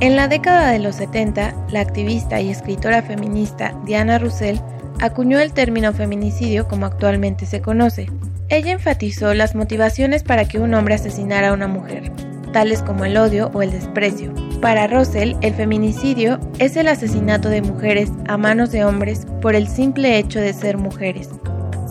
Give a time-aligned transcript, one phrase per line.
[0.00, 4.58] En la década de los 70, la activista y escritora feminista Diana Russell
[5.00, 8.06] acuñó el término feminicidio como actualmente se conoce.
[8.48, 12.12] Ella enfatizó las motivaciones para que un hombre asesinara a una mujer,
[12.52, 14.32] tales como el odio o el desprecio.
[14.62, 19.66] Para Russell, el feminicidio es el asesinato de mujeres a manos de hombres por el
[19.66, 21.28] simple hecho de ser mujeres.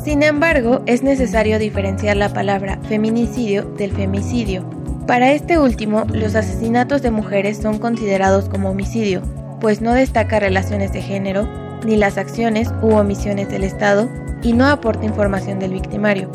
[0.01, 4.63] Sin embargo, es necesario diferenciar la palabra feminicidio del femicidio,
[5.07, 9.21] para este último, los asesinatos de mujeres son considerados como homicidio,
[9.61, 11.47] pues no destaca relaciones de género,
[11.85, 14.09] ni las acciones u omisiones del Estado,
[14.43, 16.29] y no aporta información del victimario.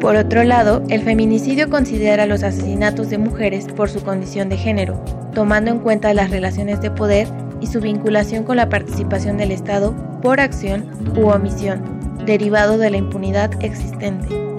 [0.00, 5.02] Por otro lado, el feminicidio considera los asesinatos de mujeres por su condición de género,
[5.34, 7.26] tomando en cuenta las relaciones de poder
[7.60, 10.86] y su vinculación con la participación del Estado por acción
[11.16, 11.82] u omisión,
[12.24, 14.51] derivado de la impunidad existente.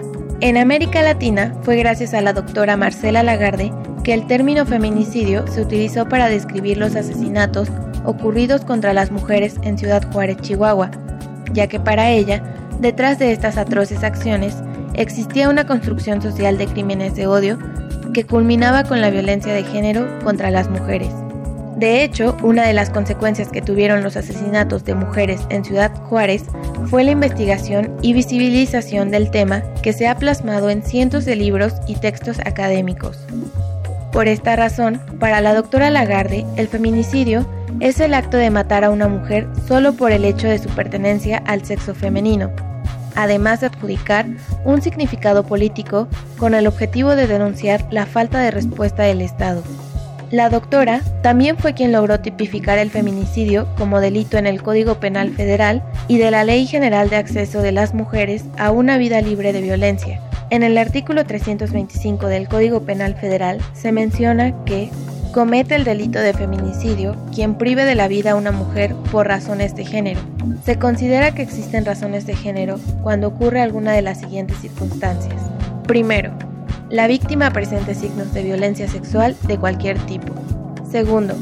[0.44, 3.72] En América Latina fue gracias a la doctora Marcela Lagarde
[4.04, 7.70] que el término feminicidio se utilizó para describir los asesinatos
[8.04, 10.92] ocurridos contra las mujeres en Ciudad Juárez, Chihuahua,
[11.54, 12.44] ya que para ella,
[12.82, 14.58] detrás de estas atroces acciones,
[14.96, 17.58] existía una construcción social de crímenes de odio
[18.14, 21.23] que culminaba con la violencia de género contra las mujeres.
[21.78, 26.44] De hecho, una de las consecuencias que tuvieron los asesinatos de mujeres en Ciudad Juárez
[26.86, 31.74] fue la investigación y visibilización del tema que se ha plasmado en cientos de libros
[31.88, 33.18] y textos académicos.
[34.12, 37.48] Por esta razón, para la doctora Lagarde, el feminicidio
[37.80, 41.42] es el acto de matar a una mujer solo por el hecho de su pertenencia
[41.48, 42.52] al sexo femenino,
[43.16, 44.28] además de adjudicar
[44.64, 46.08] un significado político
[46.38, 49.64] con el objetivo de denunciar la falta de respuesta del Estado.
[50.34, 55.30] La doctora también fue quien logró tipificar el feminicidio como delito en el Código Penal
[55.30, 59.54] Federal y de la Ley General de Acceso de las Mujeres a una vida libre
[59.54, 60.20] de violencia.
[60.50, 64.90] En el artículo 325 del Código Penal Federal se menciona que
[65.34, 69.76] comete el delito de feminicidio quien prive de la vida a una mujer por razones
[69.76, 70.20] de género.
[70.66, 75.40] Se considera que existen razones de género cuando ocurre alguna de las siguientes circunstancias.
[75.86, 76.34] Primero,
[76.94, 80.32] la víctima presente signos de violencia sexual de cualquier tipo.
[80.92, 81.34] Segundo,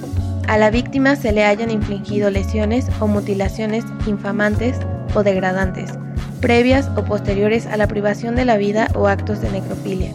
[0.47, 4.77] a la víctima se le hayan infligido lesiones o mutilaciones infamantes
[5.13, 5.91] o degradantes,
[6.39, 10.13] previas o posteriores a la privación de la vida o actos de necrofilia.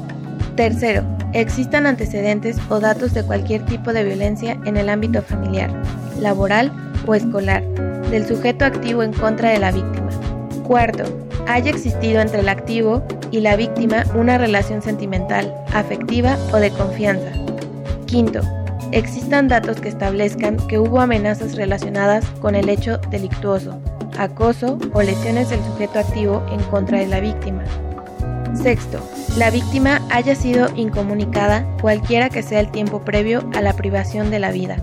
[0.56, 1.04] Tercero,
[1.34, 5.70] existan antecedentes o datos de cualquier tipo de violencia en el ámbito familiar,
[6.18, 6.72] laboral
[7.06, 7.62] o escolar,
[8.10, 10.08] del sujeto activo en contra de la víctima.
[10.66, 11.04] Cuarto,
[11.46, 17.30] haya existido entre el activo y la víctima una relación sentimental, afectiva o de confianza.
[18.06, 18.40] Quinto,
[18.90, 23.80] existan datos que establezcan que hubo amenazas relacionadas con el hecho delictuoso,
[24.18, 27.62] acoso o lesiones del sujeto activo en contra de la víctima.
[28.60, 28.98] Sexto,
[29.36, 34.40] la víctima haya sido incomunicada cualquiera que sea el tiempo previo a la privación de
[34.40, 34.78] la vida.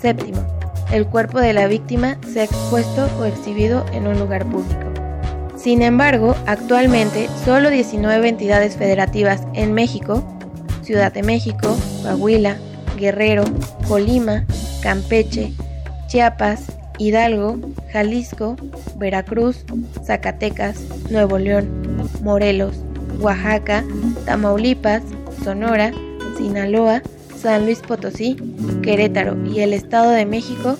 [0.00, 0.42] Séptimo,
[0.90, 4.91] el cuerpo de la víctima sea expuesto o exhibido en un lugar público.
[5.62, 10.24] Sin embargo, actualmente solo 19 entidades federativas en México,
[10.82, 12.56] Ciudad de México, Coahuila,
[12.98, 13.44] Guerrero,
[13.86, 14.44] Colima,
[14.82, 15.52] Campeche,
[16.08, 16.64] Chiapas,
[16.98, 17.60] Hidalgo,
[17.92, 18.56] Jalisco,
[18.96, 19.64] Veracruz,
[20.04, 20.80] Zacatecas,
[21.10, 22.74] Nuevo León, Morelos,
[23.20, 23.84] Oaxaca,
[24.26, 25.04] Tamaulipas,
[25.44, 25.92] Sonora,
[26.38, 27.02] Sinaloa,
[27.40, 28.36] San Luis Potosí,
[28.82, 30.76] Querétaro y el Estado de México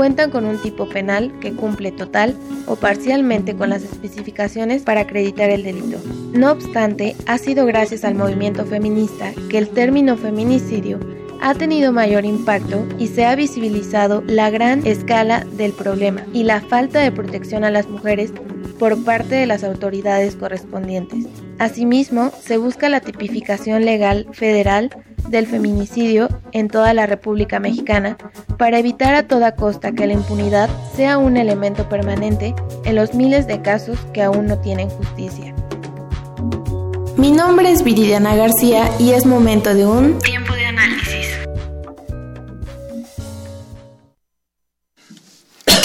[0.00, 5.50] cuentan con un tipo penal que cumple total o parcialmente con las especificaciones para acreditar
[5.50, 5.98] el delito.
[6.32, 10.98] No obstante, ha sido gracias al movimiento feminista que el término feminicidio
[11.42, 16.62] ha tenido mayor impacto y se ha visibilizado la gran escala del problema y la
[16.62, 18.32] falta de protección a las mujeres
[18.78, 21.26] por parte de las autoridades correspondientes.
[21.60, 24.88] Asimismo, se busca la tipificación legal federal
[25.28, 28.16] del feminicidio en toda la República Mexicana
[28.56, 32.54] para evitar a toda costa que la impunidad sea un elemento permanente
[32.86, 35.54] en los miles de casos que aún no tienen justicia.
[37.18, 40.18] Mi nombre es Viridiana García y es momento de un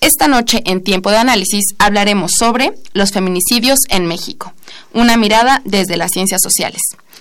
[0.00, 4.52] Esta noche en Tiempo de Análisis hablaremos sobre los feminicidios en México,
[4.92, 6.80] una mirada desde las ciencias sociales.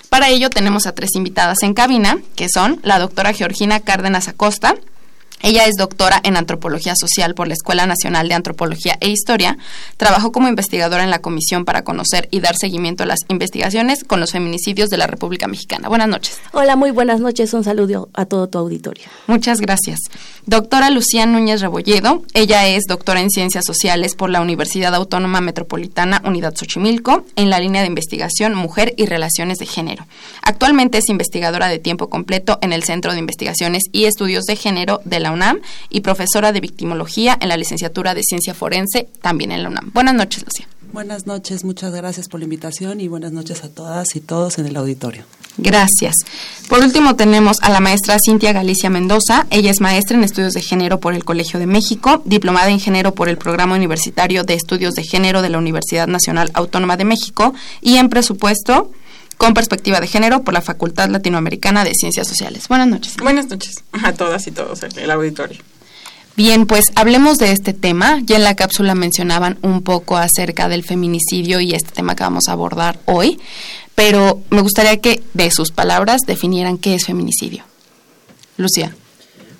[0.09, 4.75] Para ello tenemos a tres invitadas en cabina, que son la doctora Georgina Cárdenas Acosta,
[5.41, 9.57] ella es doctora en antropología social por la Escuela Nacional de Antropología e Historia.
[9.97, 14.19] Trabajó como investigadora en la Comisión para conocer y dar seguimiento a las investigaciones con
[14.19, 15.87] los feminicidios de la República Mexicana.
[15.89, 16.39] Buenas noches.
[16.51, 17.53] Hola, muy buenas noches.
[17.53, 19.05] Un saludo a todo tu auditorio.
[19.27, 19.99] Muchas gracias.
[20.45, 22.23] Doctora Lucía Núñez Rebolledo.
[22.33, 27.59] Ella es doctora en Ciencias Sociales por la Universidad Autónoma Metropolitana Unidad Xochimilco en la
[27.59, 30.05] línea de investigación Mujer y Relaciones de Género.
[30.41, 35.01] Actualmente es investigadora de tiempo completo en el Centro de Investigaciones y Estudios de Género
[35.05, 35.59] de la UNAM
[35.89, 39.91] y profesora de victimología en la licenciatura de Ciencia Forense, también en la UNAM.
[39.93, 40.67] Buenas noches, Lucía.
[40.95, 44.65] Buenas noches, muchas gracias por la invitación y buenas noches a todas y todos en
[44.65, 45.25] el auditorio.
[45.57, 46.15] Gracias.
[46.69, 49.45] Por último tenemos a la maestra Cintia Galicia Mendoza.
[49.49, 53.13] Ella es maestra en estudios de género por el Colegio de México, diplomada en género
[53.13, 57.53] por el Programa Universitario de Estudios de Género de la Universidad Nacional Autónoma de México
[57.81, 58.91] y en presupuesto
[59.37, 62.67] con perspectiva de género por la Facultad Latinoamericana de Ciencias Sociales.
[62.67, 63.15] Buenas noches.
[63.17, 65.57] Buenas noches a todas y todos el auditorio.
[66.37, 68.19] Bien, pues hablemos de este tema.
[68.23, 72.49] Ya en la cápsula mencionaban un poco acerca del feminicidio y este tema que vamos
[72.49, 73.39] a abordar hoy,
[73.95, 77.63] pero me gustaría que de sus palabras definieran qué es feminicidio.
[78.57, 78.93] Lucía.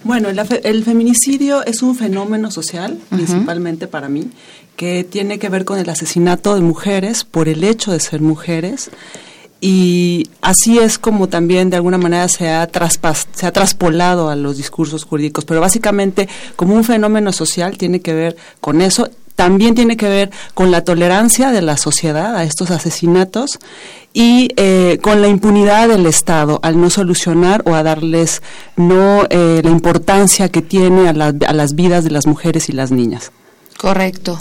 [0.04, 4.30] Bueno, el, feminicidio es un fenómeno social, principalmente para mí,
[4.76, 8.92] que tiene que ver con el asesinato de mujeres por el hecho de ser mujeres
[9.68, 12.70] y así es como también de alguna manera se ha,
[13.34, 18.14] se ha traspolado a los discursos jurídicos, pero básicamente como un fenómeno social tiene que
[18.14, 22.70] ver con eso, también tiene que ver con la tolerancia de la sociedad a estos
[22.70, 23.58] asesinatos
[24.14, 28.44] y eh, con la impunidad del Estado al no solucionar o a darles
[28.76, 32.92] no eh, la importancia que tiene a, a las vidas de las mujeres y las
[32.92, 33.32] niñas.
[33.80, 34.38] Correcto.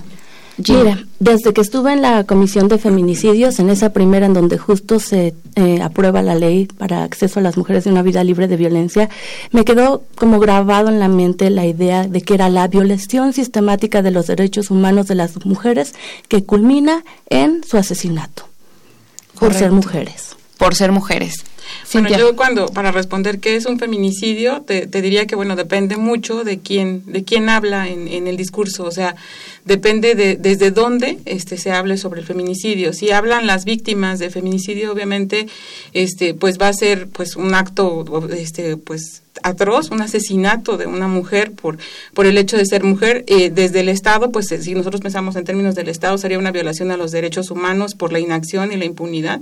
[0.56, 5.00] Mira, desde que estuve en la Comisión de Feminicidios, en esa primera en donde justo
[5.00, 8.56] se eh, aprueba la ley para acceso a las mujeres de una vida libre de
[8.56, 9.10] violencia,
[9.50, 14.02] me quedó como grabado en la mente la idea de que era la violación sistemática
[14.02, 15.94] de los derechos humanos de las mujeres
[16.28, 18.44] que culmina en su asesinato
[19.38, 20.36] por ser mujeres.
[20.58, 21.44] Por ser mujeres.
[21.92, 26.44] Bueno, yo cuando, para responder qué es un feminicidio, te, diría que, bueno, depende mucho
[26.44, 29.16] de quién, de quién habla en, en el discurso, o sea,
[29.64, 32.92] depende de desde dónde este, se hable sobre el feminicidio.
[32.92, 35.46] Si hablan las víctimas de feminicidio, obviamente,
[35.92, 41.08] este, pues va a ser, pues, un acto, este, pues, atroz, un asesinato de una
[41.08, 41.78] mujer por,
[42.12, 43.24] por el hecho de ser mujer.
[43.26, 46.52] Eh, desde el Estado, pues eh, si nosotros pensamos en términos del Estado, sería una
[46.52, 49.40] violación a los derechos humanos por la inacción y la impunidad.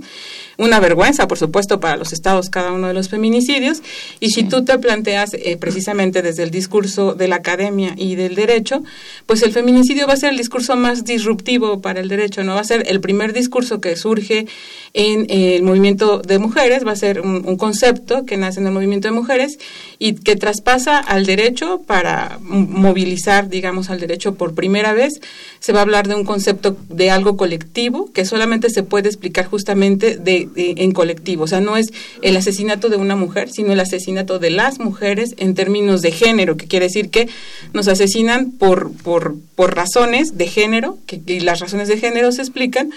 [0.57, 3.81] Una vergüenza, por supuesto, para los Estados cada uno de los feminicidios.
[4.19, 8.35] Y si tú te planteas eh, precisamente desde el discurso de la academia y del
[8.35, 8.83] derecho,
[9.25, 12.61] pues el feminicidio va a ser el discurso más disruptivo para el derecho, no va
[12.61, 14.47] a ser el primer discurso que surge
[14.93, 19.07] en el movimiento de mujeres, va a ser un concepto que nace en el movimiento
[19.07, 19.57] de mujeres
[19.99, 25.21] y que traspasa al derecho para movilizar, digamos, al derecho por primera vez.
[25.59, 29.45] Se va a hablar de un concepto de algo colectivo que solamente se puede explicar
[29.45, 31.45] justamente de, en colectivo.
[31.45, 35.35] O sea, no es el asesinato de una mujer, sino el asesinato de las mujeres
[35.37, 37.29] en términos de género, que quiere decir que
[37.73, 42.41] nos asesinan por, por, por razones de género, que, y las razones de género se
[42.41, 42.91] explican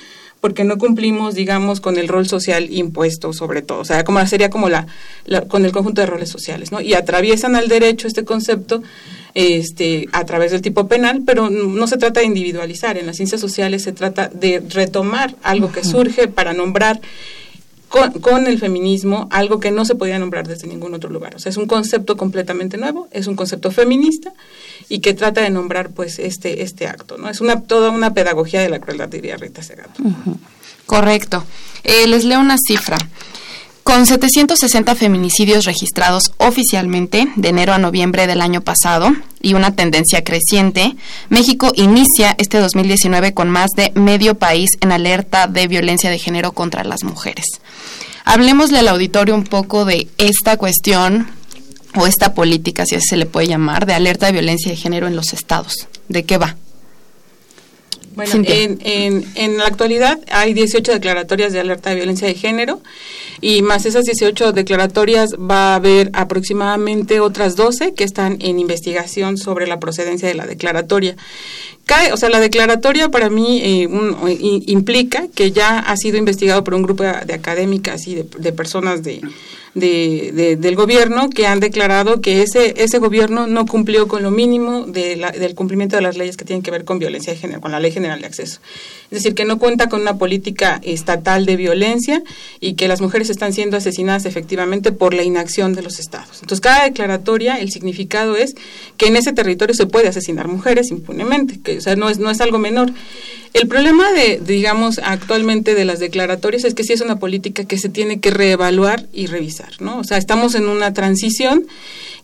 [0.47, 3.81] porque no cumplimos, digamos, con el rol social impuesto sobre todo.
[3.81, 4.87] O sea, como sería como la,
[5.49, 6.81] con el conjunto de roles sociales, ¿no?
[6.81, 8.81] Y atraviesan al derecho este concepto
[9.35, 12.97] este, a través del tipo penal, pero no se trata de individualizar.
[12.97, 17.01] En las ciencias sociales se trata de retomar algo que surge para nombrar
[17.89, 21.35] con, el feminismo algo que no se podía nombrar desde ningún otro lugar.
[21.37, 24.33] O sea, es un concepto completamente nuevo, es un concepto feminista
[24.89, 27.17] y que trata de nombrar pues este, este acto.
[27.17, 27.29] ¿no?
[27.29, 30.03] Es una, toda una pedagogía de la crueldad, diría Rita Segato.
[30.87, 31.45] Correcto.
[31.85, 32.99] Eh, les leo una cifra.
[33.87, 40.25] Con 760 feminicidios registrados oficialmente de enero a noviembre del año pasado y una tendencia
[40.25, 40.97] creciente,
[41.29, 46.51] México inicia este 2019 con más de medio país en alerta de violencia de género
[46.51, 47.45] contra las mujeres.
[48.25, 51.29] Hablemosle al auditorio un poco de esta cuestión
[51.95, 55.07] o esta política, si así se le puede llamar, de alerta de violencia de género
[55.07, 55.87] en los estados.
[56.09, 56.57] ¿De qué va?
[58.17, 62.81] Bueno, en, en, en, la actualidad hay 18 declaratorias de alerta de violencia de género
[63.43, 69.37] y más esas 18 declaratorias va a haber aproximadamente otras 12 que están en investigación
[69.37, 71.15] sobre la procedencia de la declaratoria.
[71.85, 73.89] Cae, o sea, la declaratoria para mí eh,
[74.67, 79.21] implica que ya ha sido investigado por un grupo de, académicas y de personas de
[79.77, 84.87] de, del gobierno que han declarado que ese, ese gobierno no cumplió con lo mínimo
[84.87, 87.73] de del cumplimiento de las leyes que tienen que ver con violencia de género, con
[87.73, 88.61] la Ley General de Acceso.
[89.11, 92.23] Es decir, que no cuenta con una política estatal de violencia
[92.59, 96.39] y que las mujeres están siendo asesinadas efectivamente por la inacción de los estados.
[96.41, 98.55] Entonces, cada declaratoria, el significado es
[98.97, 102.31] que en ese territorio se puede asesinar mujeres impunemente, que o sea, no es, no
[102.31, 102.91] es algo menor.
[103.53, 107.79] El problema de, digamos, actualmente de las declaratorias es que sí es una política que
[107.79, 109.99] se tiene que reevaluar y revisar, ¿no?
[109.99, 111.67] O sea, estamos en una transición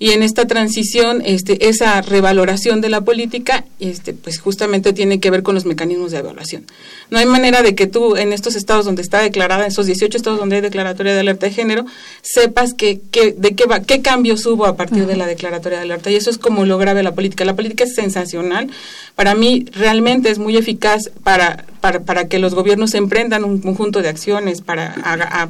[0.02, 5.30] y en esta transición este, esa revaloración de la política este, pues justamente tiene que
[5.30, 6.66] ver con los mecanismos de evaluación.
[7.10, 10.16] No hay manera de que tú en estos estados donde está declarada, en esos 18
[10.16, 11.86] estados donde hay declaratoria de alerta de género,
[12.20, 15.84] sepas que, que de qué va, qué cambios hubo a partir de la declaratoria de
[15.84, 17.44] alerta y eso es como lo grave la política.
[17.44, 18.72] La política es sensacional.
[19.14, 24.02] Para mí realmente es muy eficaz para para, para que los gobiernos emprendan un conjunto
[24.02, 24.94] de acciones para,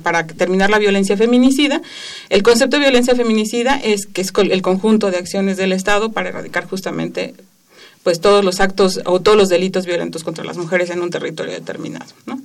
[0.02, 1.82] para terminar la violencia feminicida.
[2.30, 6.30] El concepto de violencia feminicida es que es el conjunto de acciones del Estado para
[6.30, 7.34] erradicar justamente
[8.02, 11.52] pues todos los actos o todos los delitos violentos contra las mujeres en un territorio
[11.52, 12.40] determinado, ¿no?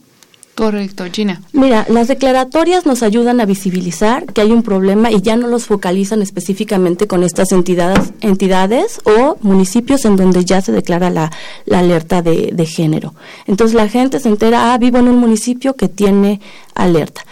[0.57, 1.43] Correcto, Gina.
[1.53, 5.67] Mira, las declaratorias nos ayudan a visibilizar que hay un problema y ya no los
[5.67, 11.31] focalizan específicamente con estas entidades, entidades o municipios en donde ya se declara la,
[11.71, 13.13] alerta de, de género.
[13.45, 16.41] Entonces la gente se entera, ah, vivo en un municipio que tiene
[16.73, 17.23] alerta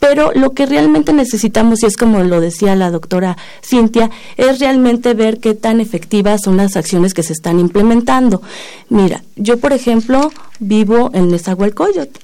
[0.00, 5.14] pero lo que realmente necesitamos, y es como lo decía la doctora Cintia, es realmente
[5.14, 8.42] ver qué tan efectivas son las acciones que se están implementando.
[8.88, 12.18] Mira, yo por ejemplo vivo en Nezahualcóyotl.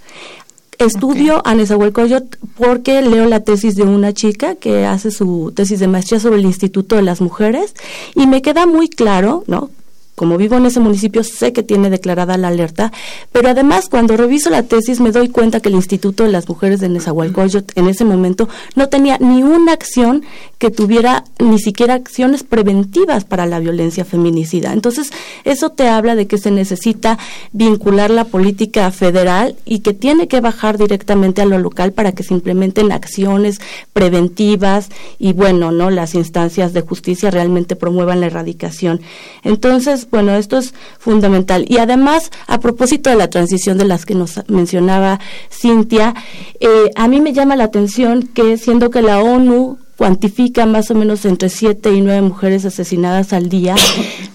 [0.78, 5.88] Estudio a Nezahualcóyotl porque leo la tesis de una chica que hace su tesis de
[5.88, 7.75] maestría sobre el Instituto de las Mujeres
[8.14, 9.71] y me queda muy claro, ¿no?
[10.16, 12.92] Como vivo en ese municipio, sé que tiene declarada la alerta,
[13.30, 16.80] pero además cuando reviso la tesis me doy cuenta que el Instituto de las Mujeres
[16.80, 20.25] de Nezahualcóyotl en ese momento no tenía ni una acción
[20.58, 24.73] que tuviera ni siquiera acciones preventivas para la violencia feminicida.
[24.73, 25.12] Entonces,
[25.44, 27.18] eso te habla de que se necesita
[27.52, 32.23] vincular la política federal y que tiene que bajar directamente a lo local para que
[32.23, 33.61] se implementen acciones
[33.92, 39.00] preventivas y bueno, no las instancias de justicia realmente promuevan la erradicación.
[39.42, 41.64] Entonces, bueno, esto es fundamental.
[41.68, 45.20] Y además, a propósito de la transición de las que nos mencionaba
[45.50, 46.14] Cintia,
[46.60, 50.94] eh, a mí me llama la atención que siendo que la ONU cuantifica más o
[50.94, 53.74] menos entre siete y nueve mujeres asesinadas al día,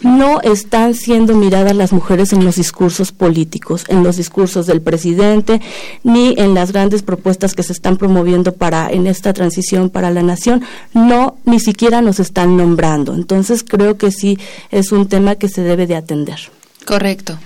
[0.01, 5.61] no están siendo miradas las mujeres en los discursos políticos, en los discursos del presidente,
[6.03, 10.23] ni en las grandes propuestas que se están promoviendo para en esta transición para la
[10.23, 10.63] nación,
[10.93, 13.13] no ni siquiera nos están nombrando.
[13.13, 14.37] Entonces creo que sí
[14.71, 16.39] es un tema que se debe de atender.
[16.85, 17.37] Correcto.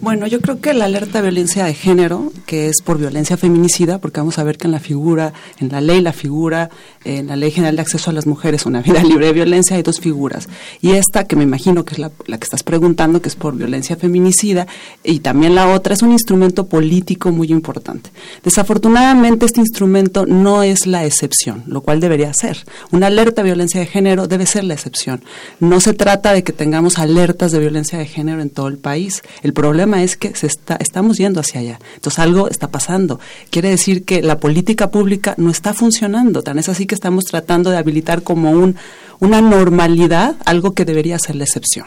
[0.00, 3.98] Bueno, yo creo que la alerta de violencia de género, que es por violencia feminicida,
[3.98, 6.70] porque vamos a ver que en la figura, en la ley, la figura,
[7.04, 9.82] en la Ley General de Acceso a las Mujeres una vida libre de violencia, hay
[9.82, 10.48] dos figuras.
[10.80, 13.56] Y esta, que me imagino que es la, la que estás preguntando, que es por
[13.56, 14.66] violencia feminicida,
[15.02, 18.10] y también la otra, es un instrumento político muy importante.
[18.44, 22.64] Desafortunadamente, este instrumento no es la excepción, lo cual debería ser.
[22.90, 25.22] Una alerta de violencia de género debe ser la excepción.
[25.60, 29.22] No se trata de que tengamos alertas de violencia de género en todo el país
[29.42, 31.78] el problema es que se está, estamos yendo hacia allá.
[31.94, 33.20] Entonces algo está pasando.
[33.50, 36.42] Quiere decir que la política pública no está funcionando.
[36.42, 38.76] Tan es así que estamos tratando de habilitar como un,
[39.20, 41.86] una normalidad algo que debería ser la excepción.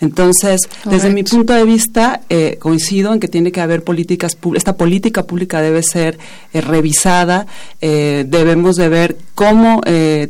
[0.00, 4.76] Entonces, desde mi punto de vista, eh, coincido en que tiene que haber políticas esta
[4.76, 6.18] política pública debe ser
[6.52, 7.46] eh, revisada,
[7.80, 9.80] eh, debemos de ver cómo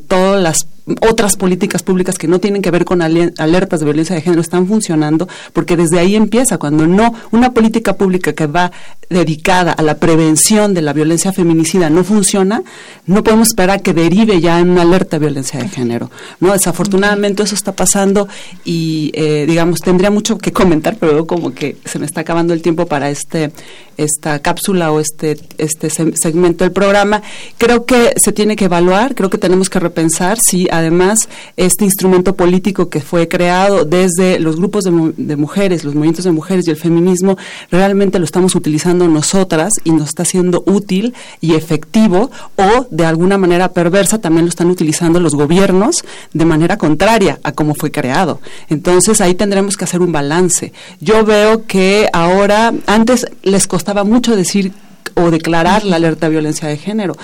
[0.09, 0.67] todas las
[1.01, 4.67] otras políticas públicas que no tienen que ver con alertas de violencia de género están
[4.67, 8.73] funcionando, porque desde ahí empieza, cuando no, una política pública que va
[9.09, 12.63] dedicada a la prevención de la violencia feminicida no funciona,
[13.07, 16.11] no podemos esperar que derive ya en una alerta de violencia de género.
[16.41, 18.29] No, desafortunadamente eso está pasando
[18.65, 22.62] y eh, digamos tendría mucho que comentar, pero como que se me está acabando el
[22.62, 23.53] tiempo para este
[23.99, 27.23] esta cápsula o este este segmento del programa.
[27.59, 32.35] Creo que se tiene que evaluar, creo que tenemos que repensar si además este instrumento
[32.35, 36.71] político que fue creado desde los grupos de, de mujeres, los movimientos de mujeres y
[36.71, 37.37] el feminismo
[37.71, 43.39] realmente lo estamos utilizando nosotras y nos está siendo útil y efectivo o de alguna
[43.39, 48.41] manera perversa también lo están utilizando los gobiernos de manera contraria a cómo fue creado.
[48.69, 50.73] Entonces ahí tendremos que hacer un balance.
[51.00, 54.73] Yo veo que ahora, antes les costaba mucho decir
[55.14, 57.17] o declarar la alerta de violencia de género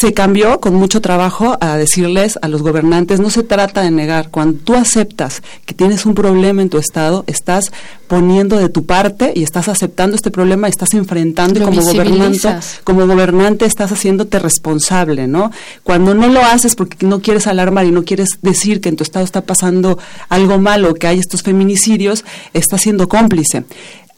[0.00, 4.30] se cambió con mucho trabajo a decirles a los gobernantes, no se trata de negar,
[4.30, 7.70] cuando tú aceptas que tienes un problema en tu estado, estás
[8.08, 13.06] poniendo de tu parte y estás aceptando este problema, estás enfrentando y como gobernante, como
[13.06, 15.52] gobernante estás haciéndote responsable, ¿no?
[15.84, 19.04] Cuando no lo haces porque no quieres alarmar y no quieres decir que en tu
[19.04, 19.98] estado está pasando
[20.28, 23.64] algo malo, que hay estos feminicidios, estás siendo cómplice.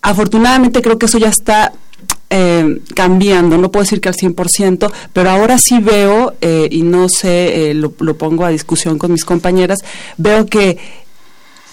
[0.01, 1.73] Afortunadamente creo que eso ya está
[2.29, 7.09] eh, cambiando, no puedo decir que al 100%, pero ahora sí veo, eh, y no
[7.09, 9.79] sé, eh, lo, pongo a discusión con mis compañeras,
[10.17, 10.77] veo que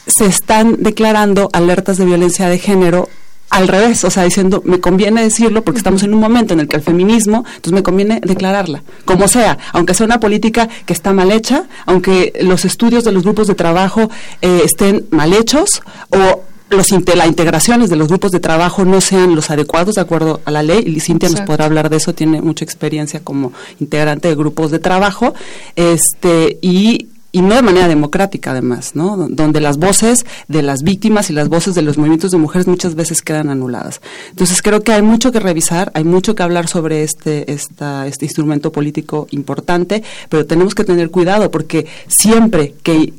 [0.05, 3.09] se están declarando alertas de violencia de género
[3.49, 6.67] al revés, o sea, diciendo, me conviene decirlo porque estamos en un momento en el
[6.67, 11.13] que el feminismo, entonces me conviene declararla, como sea, aunque sea una política que está
[11.13, 14.09] mal hecha, aunque los estudios de los grupos de trabajo
[14.41, 19.49] estén mal hechos o los, la integraciones de los grupos de trabajo no sean los
[19.49, 22.65] adecuados de acuerdo a la ley, y Cintia nos podrá hablar de eso, tiene mucha
[22.65, 25.33] experiencia como integrante de grupos de trabajo,
[25.75, 29.17] este, y y no de manera democrática además, ¿no?
[29.17, 32.93] Donde las voces de las víctimas y las voces de los movimientos de mujeres muchas
[32.93, 34.01] veces quedan anuladas.
[34.29, 38.25] Entonces creo que hay mucho que revisar, hay mucho que hablar sobre este, esta, este
[38.25, 43.13] instrumento político importante, pero tenemos que tener cuidado porque siempre que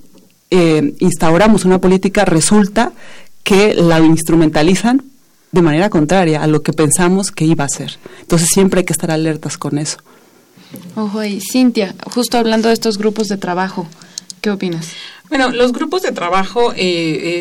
[0.51, 2.93] eh, instauramos una política resulta
[3.45, 5.05] que la instrumentalizan
[5.53, 7.99] de manera contraria a lo que pensamos que iba a ser.
[8.23, 9.99] Entonces siempre hay que estar alertas con eso.
[10.97, 11.41] Ojo ahí.
[11.41, 13.87] Cintia, justo hablando de estos grupos de trabajo,
[14.41, 14.89] ¿qué opinas?
[15.35, 16.77] Bueno, los grupos de trabajo eh,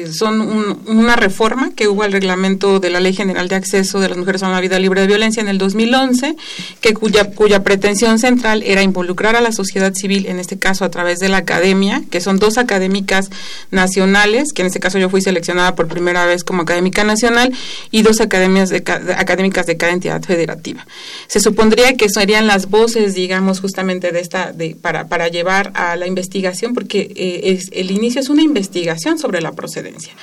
[0.06, 4.10] eh, son una reforma que hubo al reglamento de la Ley General de Acceso de
[4.10, 6.36] las Mujeres a una Vida Libre de Violencia en el 2011,
[6.82, 10.90] que cuya, cuya pretensión central era involucrar a la sociedad civil, en este caso a
[10.90, 13.30] través de la academia, que son dos académicas
[13.70, 17.54] nacionales, que en este caso yo fui seleccionada por primera vez como académica nacional,
[17.92, 20.88] y dos academias de, académicas de cada entidad federativa.
[21.28, 25.96] Se supondría que serían las voces, digamos, justamente de esta, de, para, para llevar a
[25.96, 30.14] la investigación, porque eh, es el inicio es una investigación sobre la procedencia.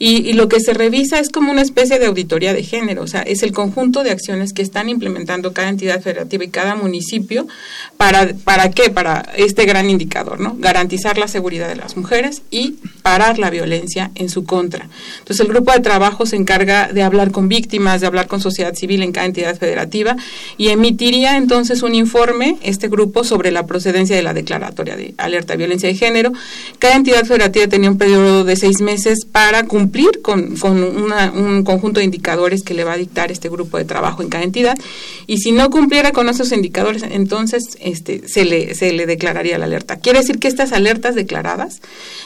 [0.00, 3.22] Y, lo que se revisa es como una especie de auditoría de género, o sea,
[3.22, 7.48] es el conjunto de acciones que están implementando cada entidad federativa y cada municipio
[7.96, 8.90] para, ¿para qué?
[8.90, 10.54] Para este gran indicador, ¿no?
[10.60, 14.88] Garantizar la seguridad de las mujeres y parar la violencia en su contra.
[15.18, 18.74] Entonces, el grupo de trabajo se encarga de hablar con víctimas, de hablar con sociedad
[18.74, 20.16] civil en cada entidad federativa
[20.56, 25.54] y emitiría entonces un informe, este grupo, sobre la procedencia de la declaratoria de alerta
[25.54, 26.32] de violencia de género.
[26.78, 29.87] Cada entidad federativa tenía un periodo de seis meses para cumplir
[30.22, 34.22] con, con un conjunto de indicadores que le va a dictar este grupo de trabajo
[34.22, 34.78] en cada entidad.
[35.26, 39.64] Y si no cumpliera con esos indicadores, entonces este, se, le, se le declararía la
[39.64, 39.96] alerta.
[39.96, 41.80] Quiere decir que estas alertas declaradas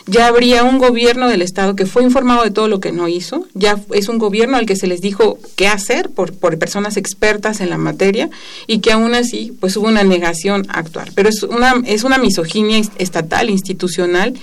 [0.07, 3.47] ya habría un gobierno del Estado que fue informado de todo lo que no hizo,
[3.55, 7.61] ya es un gobierno al que se les dijo qué hacer por, por personas expertas
[7.61, 8.31] en la materia
[8.67, 11.11] y que aún así pues hubo una negación a actuar.
[11.15, 14.35] Pero es una, es una misoginia estatal, institucional,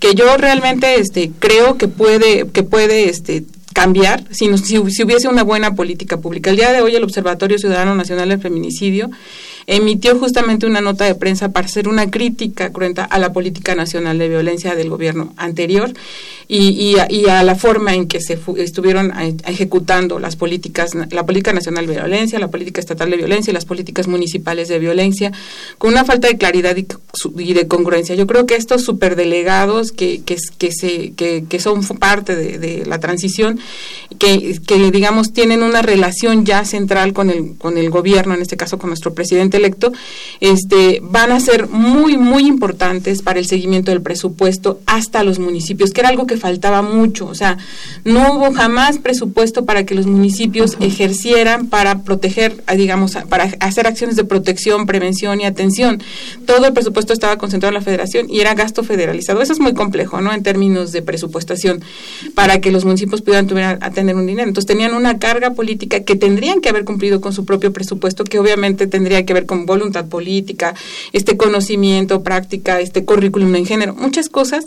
[0.00, 5.28] que yo realmente este, creo que puede, que puede este, cambiar si, si, si, hubiese
[5.28, 6.48] una buena política pública.
[6.48, 9.10] El día de hoy el Observatorio Ciudadano Nacional del Feminicidio
[9.66, 14.18] emitió justamente una nota de prensa para hacer una crítica cruenta a la política nacional
[14.18, 15.92] de violencia del gobierno anterior
[16.48, 19.12] y, y, a, la forma en que se estuvieron
[19.44, 23.64] ejecutando las políticas, la política nacional de violencia, la política estatal de violencia y las
[23.64, 25.32] políticas municipales de violencia,
[25.78, 28.14] con una falta de claridad y, de congruencia.
[28.14, 32.86] Yo creo que estos superdelegados que, que, que, se, que, que son parte de, de
[32.86, 33.58] la transición,
[34.20, 38.56] que, que digamos tienen una relación ya central con el, con el gobierno, en este
[38.56, 39.92] caso con nuestro presidente electo,
[40.40, 45.90] este, van a ser muy, muy importantes para el seguimiento del presupuesto hasta los municipios,
[45.90, 47.26] que era algo que faltaba mucho.
[47.26, 47.58] O sea,
[48.04, 54.16] no hubo jamás presupuesto para que los municipios ejercieran para proteger, digamos, para hacer acciones
[54.16, 56.02] de protección, prevención y atención.
[56.44, 59.42] Todo el presupuesto estaba concentrado en la federación y era gasto federalizado.
[59.42, 60.32] Eso es muy complejo, ¿no?
[60.32, 61.82] En términos de presupuestación,
[62.34, 64.48] para que los municipios pudieran tener un dinero.
[64.48, 68.38] Entonces tenían una carga política que tendrían que haber cumplido con su propio presupuesto, que
[68.38, 70.74] obviamente tendría que ver con voluntad política,
[71.12, 74.66] este conocimiento, práctica, este currículum en género, muchas cosas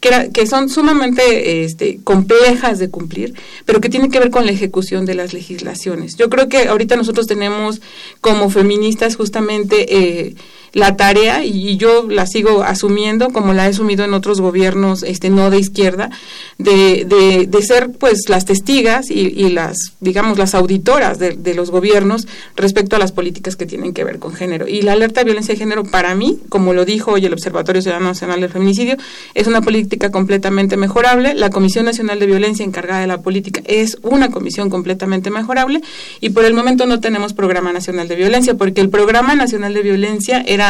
[0.00, 4.52] que, que son sumamente este, complejas de cumplir, pero que tienen que ver con la
[4.52, 6.16] ejecución de las legislaciones.
[6.16, 7.80] Yo creo que ahorita nosotros tenemos
[8.20, 9.96] como feministas justamente...
[9.96, 10.34] Eh,
[10.72, 15.28] la tarea y yo la sigo asumiendo como la he asumido en otros gobiernos este
[15.28, 16.10] no de izquierda
[16.58, 21.70] de, de, de ser pues las testigas y, las digamos las auditoras de, de, los
[21.70, 24.66] gobiernos respecto a las políticas que tienen que ver con género.
[24.66, 27.82] Y la alerta de violencia de género para mí como lo dijo hoy el Observatorio
[27.82, 28.96] Ciudadano Nacional del Feminicidio
[29.34, 31.34] es una política completamente mejorable.
[31.34, 35.82] La Comisión Nacional de Violencia encargada de la política es una comisión completamente mejorable
[36.20, 39.82] y por el momento no tenemos programa nacional de violencia porque el programa nacional de
[39.82, 40.61] violencia era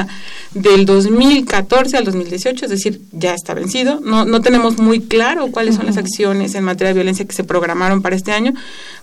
[0.54, 4.00] del 2014 al 2018, es decir, ya está vencido.
[4.00, 7.44] No, no tenemos muy claro cuáles son las acciones en materia de violencia que se
[7.44, 8.52] programaron para este año,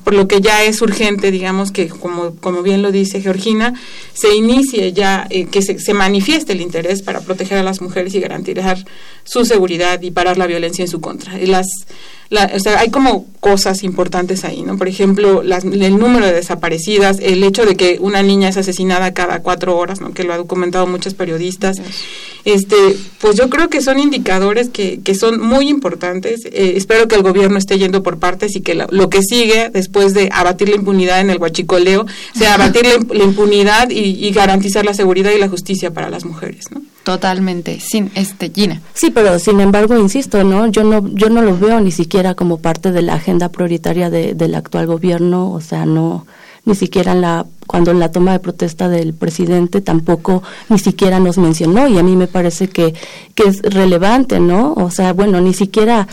[0.04, 3.74] por lo que ya es urgente, digamos, que como, como bien lo dice Georgina,
[4.14, 8.14] se inicie ya, eh, que se, se manifieste el interés para proteger a las mujeres
[8.16, 8.78] y garantizar
[9.24, 11.40] su seguridad y parar la violencia en su contra.
[11.40, 11.68] Y las
[12.32, 14.78] o sea, hay como cosas importantes ahí, ¿no?
[14.78, 19.40] Por ejemplo, el número de desaparecidas, el hecho de que una niña es asesinada cada
[19.40, 20.14] cuatro horas, ¿no?
[20.14, 21.78] Que lo ha documentado muchos periodistas.
[22.46, 22.76] Este,
[23.20, 26.46] pues yo creo que son indicadores que, que son muy importantes.
[26.46, 30.14] Eh, espero que el gobierno esté yendo por partes y que lo, que sigue después
[30.14, 34.94] de abatir la impunidad en el huachicoleo sea abatir la, impunidad y, y garantizar la
[34.94, 36.82] seguridad y la justicia para las mujeres, ¿no?
[37.10, 38.84] Totalmente, sin este Gina.
[38.94, 42.60] Sí, pero sin embargo insisto, no, yo no, yo no lo veo ni siquiera como
[42.60, 46.28] parte de la agenda prioritaria de, del actual gobierno, o sea, no,
[46.66, 51.20] ni siquiera en la cuando en la toma de protesta del presidente tampoco ni siquiera
[51.20, 52.96] nos mencionó y a mí me parece que,
[53.36, 54.74] que es relevante, ¿no?
[54.74, 56.08] O sea, bueno, ni siquiera,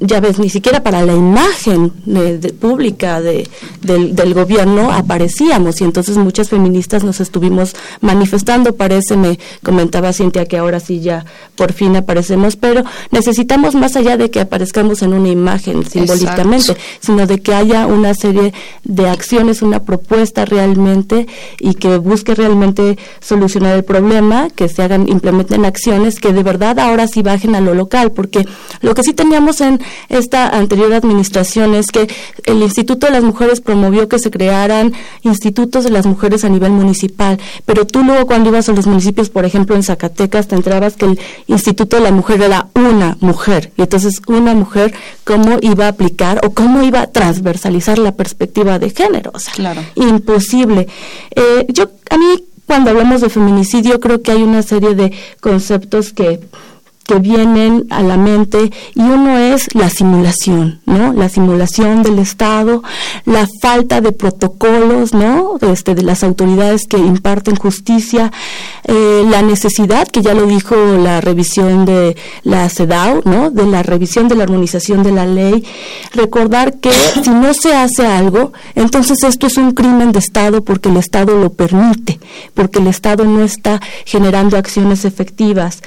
[0.00, 3.48] ya ves, ni siquiera para la imagen de, pública de,
[3.80, 10.46] del, del, gobierno aparecíamos y entonces muchas feministas nos estuvimos manifestando, parece, me comentaba Cintia
[10.46, 15.12] que ahora sí ya por fin aparecemos, pero necesitamos más allá de que aparezcamos en
[15.12, 20.71] una imagen simbólicamente, sino de que haya una serie de acciones, una propuesta real
[21.58, 26.78] y que busque realmente solucionar el problema, que se hagan, implementen acciones que de verdad
[26.78, 28.46] ahora sí bajen a lo local, porque
[28.80, 32.08] lo que sí teníamos en esta anterior administración es que
[32.44, 36.72] el Instituto de las Mujeres promovió que se crearan institutos de las mujeres a nivel
[36.72, 40.94] municipal, pero tú luego cuando ibas a los municipios, por ejemplo en Zacatecas, te enterabas
[40.94, 45.86] que el Instituto de la Mujer era una mujer, y entonces una mujer cómo iba
[45.86, 49.82] a aplicar o cómo iba a transversalizar la perspectiva de género, o sea, claro.
[49.94, 50.61] imposible
[51.30, 56.12] eh, yo, a mí, cuando hablamos de feminicidio, creo que hay una serie de conceptos
[56.12, 56.40] que
[57.12, 61.12] que vienen a la mente y uno es la simulación, ¿no?
[61.12, 62.82] La simulación del Estado,
[63.26, 65.58] la falta de protocolos, ¿no?
[65.60, 68.32] Este, de las autoridades que imparten justicia,
[68.84, 73.50] eh, la necesidad, que ya lo dijo la revisión de la CEDAW, ¿no?
[73.50, 75.64] De la revisión de la armonización de la ley,
[76.14, 80.88] recordar que si no se hace algo, entonces esto es un crimen de Estado porque
[80.88, 82.20] el Estado lo permite,
[82.54, 85.82] porque el Estado no está generando acciones efectivas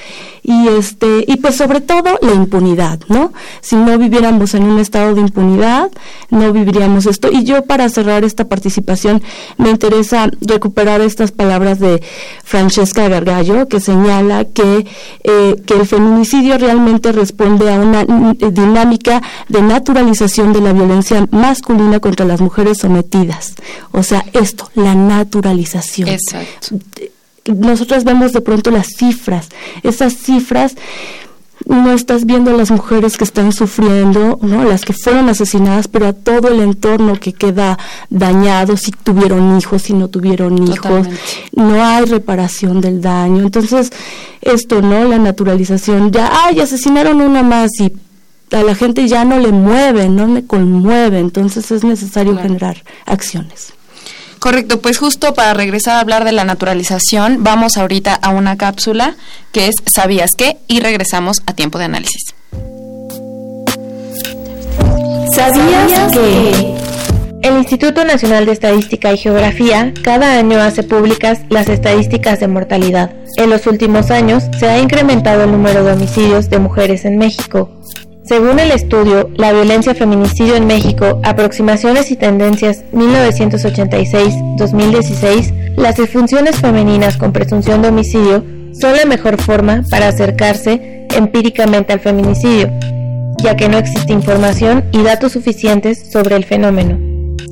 [0.47, 3.34] y este y pues sobre todo la impunidad, ¿no?
[3.62, 5.91] Si no viviéramos en un estado de impunidad,
[6.29, 7.29] no viviríamos esto.
[7.31, 9.23] Y yo para cerrar esta participación
[9.58, 12.03] me interesa recuperar estas palabras de
[12.43, 14.86] Francesca Gargallo que señala que
[15.23, 21.99] eh, que el feminicidio realmente responde a una dinámica de naturalización de la violencia masculina
[21.99, 23.55] contra las mujeres sometidas.
[23.91, 26.10] O sea, esto, la naturalización.
[26.10, 26.77] Exacto
[27.45, 29.49] nosotros vemos de pronto las cifras,
[29.84, 30.75] esas cifras
[31.65, 34.63] no estás viendo a las mujeres que están sufriendo, ¿no?
[34.65, 37.79] las que fueron asesinadas, pero a todo el entorno que queda
[38.10, 41.08] dañado, si tuvieron hijos, si no tuvieron hijos,
[41.53, 43.41] no hay reparación del daño.
[43.41, 43.91] Entonces,
[44.41, 45.05] esto, ¿no?
[45.05, 47.93] La naturalización, ya, ay, asesinaron una más y
[48.51, 53.74] a la gente ya no le mueve, no le conmueve, entonces es necesario generar acciones.
[54.45, 59.15] Correcto, pues justo para regresar a hablar de la naturalización, vamos ahorita a una cápsula
[59.51, 60.58] que es ¿Sabías qué?
[60.67, 62.21] y regresamos a tiempo de análisis.
[65.34, 66.75] ¿Sabías qué?
[67.41, 73.15] El Instituto Nacional de Estadística y Geografía cada año hace públicas las estadísticas de mortalidad.
[73.38, 77.71] En los últimos años se ha incrementado el número de homicidios de mujeres en México.
[78.25, 87.17] Según el estudio La violencia feminicidio en México, aproximaciones y tendencias 1986-2016, las disfunciones femeninas
[87.17, 92.71] con presunción de homicidio son la mejor forma para acercarse empíricamente al feminicidio,
[93.43, 96.97] ya que no existe información y datos suficientes sobre el fenómeno.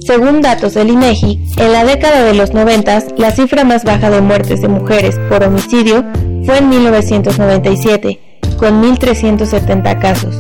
[0.07, 4.21] Según datos del INEGI, en la década de los 90, la cifra más baja de
[4.21, 6.03] muertes de mujeres por homicidio
[6.45, 8.19] fue en 1997,
[8.57, 10.36] con 1.370 casos.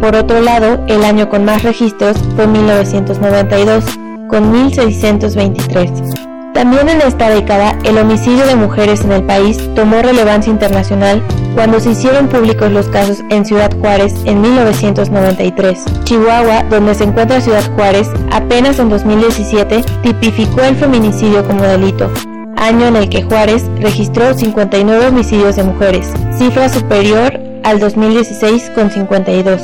[0.00, 3.84] Por otro lado, el año con más registros fue 1992,
[4.28, 6.28] con 1.623.
[6.58, 11.22] También en esta década, el homicidio de mujeres en el país tomó relevancia internacional
[11.54, 15.84] cuando se hicieron públicos los casos en Ciudad Juárez en 1993.
[16.04, 22.10] Chihuahua, donde se encuentra Ciudad Juárez, apenas en 2017 tipificó el feminicidio como delito,
[22.56, 28.90] año en el que Juárez registró 59 homicidios de mujeres, cifra superior al 2016 con
[28.90, 29.60] 52.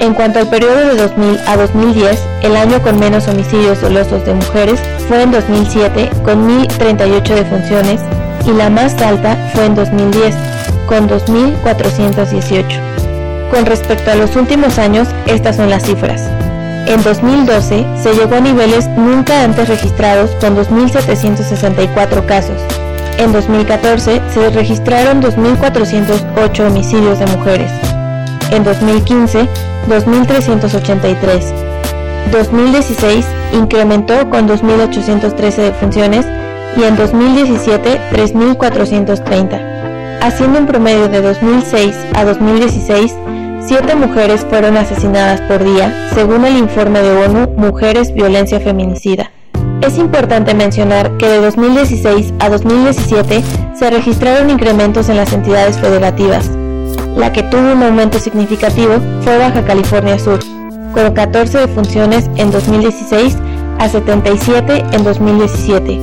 [0.00, 4.32] En cuanto al periodo de 2000 a 2010, el año con menos homicidios dolosos de
[4.32, 8.00] mujeres fue en 2007 con 1.038 defunciones
[8.46, 10.34] y la más alta fue en 2010
[10.86, 13.50] con 2.418.
[13.50, 16.22] Con respecto a los últimos años, estas son las cifras.
[16.86, 22.62] En 2012 se llegó a niveles nunca antes registrados con 2.764 casos.
[23.18, 27.70] En 2014 se registraron 2.408 homicidios de mujeres.
[28.50, 29.48] En 2015
[29.88, 32.30] 2.383.
[32.30, 36.26] 2016 incrementó con 2.813 defunciones
[36.76, 40.18] y en 2017 3.430.
[40.20, 43.14] Haciendo un promedio de 2006 a 2016,
[43.66, 49.30] 7 mujeres fueron asesinadas por día, según el informe de ONU Mujeres Violencia Feminicida.
[49.82, 53.42] Es importante mencionar que de 2016 a 2017
[53.74, 56.50] se registraron incrementos en las entidades federativas,
[57.16, 60.40] la que tuvo un aumento significativo fue Baja California Sur,
[60.92, 63.36] con 14 defunciones en 2016
[63.78, 66.00] a 77 en 2017.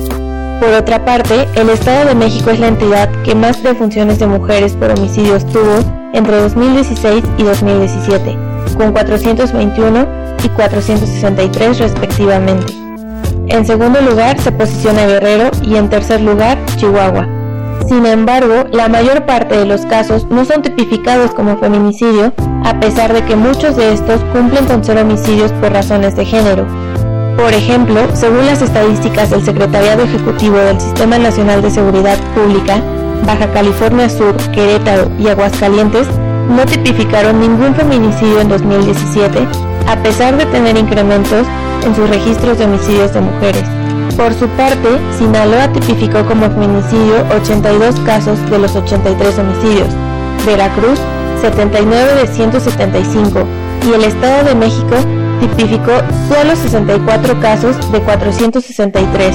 [0.60, 4.74] Por otra parte, el Estado de México es la entidad que más defunciones de mujeres
[4.74, 5.78] por homicidios tuvo
[6.12, 8.38] entre 2016 y 2017,
[8.76, 10.06] con 421
[10.44, 12.83] y 463 respectivamente.
[13.48, 17.28] En segundo lugar se posiciona Guerrero y en tercer lugar Chihuahua.
[17.86, 22.32] Sin embargo, la mayor parte de los casos no son tipificados como feminicidio,
[22.64, 26.66] a pesar de que muchos de estos cumplen con ser homicidios por razones de género.
[27.36, 32.80] Por ejemplo, según las estadísticas del Secretariado Ejecutivo del Sistema Nacional de Seguridad Pública,
[33.26, 36.08] Baja California Sur, Querétaro y Aguascalientes
[36.48, 39.46] no tipificaron ningún feminicidio en 2017,
[39.88, 41.46] a pesar de tener incrementos
[41.84, 43.64] en sus registros de homicidios de mujeres.
[44.16, 49.88] Por su parte, Sinaloa tipificó como feminicidio 82 casos de los 83 homicidios,
[50.46, 50.98] Veracruz
[51.40, 53.46] 79 de 175
[53.86, 54.96] y el Estado de México
[55.40, 55.92] tipificó
[56.28, 59.34] solo 64 casos de 463,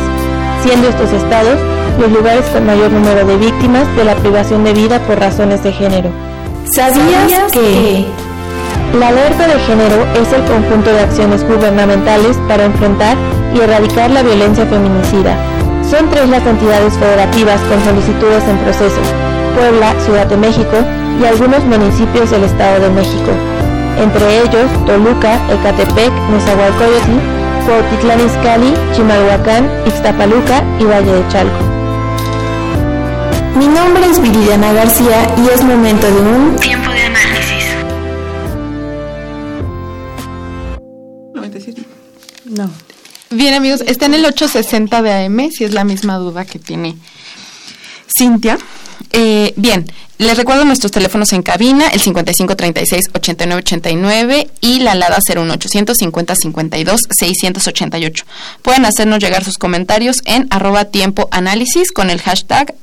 [0.63, 1.59] siendo estos estados
[1.99, 5.71] los lugares con mayor número de víctimas de la privación de vida por razones de
[5.73, 6.09] género.
[6.73, 8.05] ¿Sabías que...
[8.97, 13.15] La alerta de género es el conjunto de acciones gubernamentales para enfrentar
[13.53, 15.37] y erradicar la violencia feminicida.
[15.87, 18.99] Son tres las entidades federativas con solicitudes en proceso,
[19.55, 20.77] Puebla, Ciudad de México
[21.21, 23.31] y algunos municipios del Estado de México,
[24.01, 27.13] entre ellos Toluca, Ecatepec, Nezahualcóyotl,
[27.67, 31.63] Cuautitlán Izcalli, Chimalhuacán, Ixtapaluca y Valle de Chalco.
[33.55, 36.88] Mi nombre es Viridiana García y es momento de un Tiempo
[43.31, 46.97] Bien, amigos, está en el 860 de AM, si es la misma duda que tiene
[48.17, 48.57] Cintia.
[49.11, 49.85] Eh, bien,
[50.17, 58.25] les recuerdo nuestros teléfonos en cabina, el 5536-8989 y la alada 01800 5052 688.
[58.63, 61.29] Pueden hacernos llegar sus comentarios en arroba tiempo
[61.93, 62.73] con el hashtag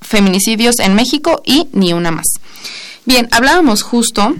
[0.00, 2.26] feminicidios en México y ni una más.
[3.06, 4.36] Bien, hablábamos justo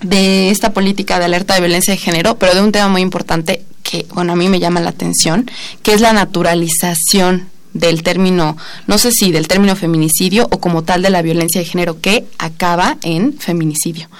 [0.00, 3.64] de esta política de alerta de violencia de género, pero de un tema muy importante
[3.88, 5.50] que, bueno, a mí me llama la atención,
[5.82, 11.00] que es la naturalización del término, no sé si del término feminicidio o como tal
[11.00, 14.10] de la violencia de género que acaba en feminicidio.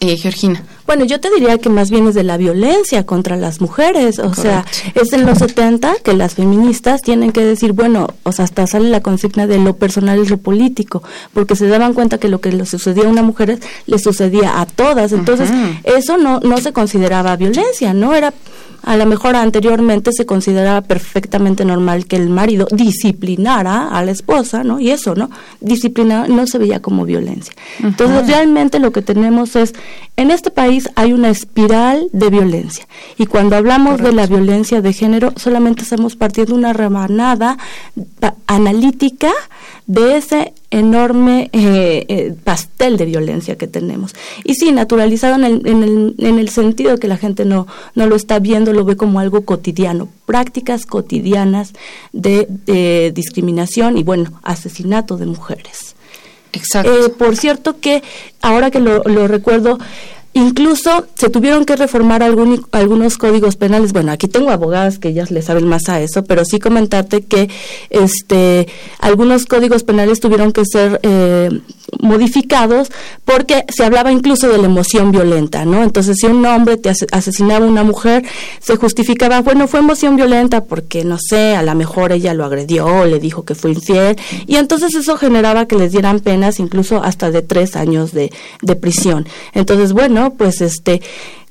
[0.00, 0.64] Eh, Georgina.
[0.88, 4.32] Bueno, yo te diría que más bien es de la violencia contra las mujeres, o
[4.32, 8.66] sea, es en los 70 que las feministas tienen que decir, bueno, o sea, hasta
[8.66, 11.02] sale la consigna de lo personal es lo político,
[11.34, 14.64] porque se daban cuenta que lo que le sucedía a una mujer le sucedía a
[14.64, 15.50] todas, entonces
[15.84, 18.32] eso no no se consideraba violencia, no era
[18.82, 24.64] a lo mejor anteriormente se consideraba perfectamente normal que el marido disciplinara a la esposa,
[24.64, 24.80] ¿no?
[24.80, 25.30] Y eso, ¿no?
[25.60, 27.54] Disciplinar no se veía como violencia.
[27.82, 29.74] Entonces, realmente lo que tenemos es,
[30.16, 32.86] en este país hay una espiral de violencia.
[33.16, 37.58] Y cuando hablamos de la violencia de género, solamente estamos partiendo una remanada
[38.46, 39.32] analítica
[39.86, 44.14] de ese enorme eh, eh, pastel de violencia que tenemos.
[44.44, 48.06] Y sí, naturalizado en el, en el, en el sentido que la gente no, no
[48.06, 51.72] lo está viendo, lo ve como algo cotidiano, prácticas cotidianas
[52.12, 52.46] de,
[53.14, 55.96] discriminación y, bueno, asesinato de mujeres.
[56.52, 57.06] Exacto.
[57.06, 58.02] Eh, por cierto que,
[58.42, 59.78] ahora que lo, lo recuerdo,
[60.34, 63.92] Incluso se tuvieron que reformar algunos códigos penales.
[63.92, 67.48] Bueno, aquí tengo abogadas que ellas le saben más a eso, pero sí comentarte que
[67.90, 68.68] este
[69.00, 71.50] algunos códigos penales tuvieron que ser eh,
[72.00, 72.90] modificados
[73.24, 75.82] porque se hablaba incluso de la emoción violenta, ¿no?
[75.82, 78.24] Entonces, si un hombre te asesinaba a una mujer,
[78.60, 83.06] se justificaba, bueno, fue emoción violenta porque, no sé, a lo mejor ella lo agredió,
[83.06, 87.30] le dijo que fue infiel, y entonces eso generaba que les dieran penas incluso hasta
[87.30, 88.30] de tres años de,
[88.62, 89.26] de prisión.
[89.54, 91.00] Entonces, bueno, pues este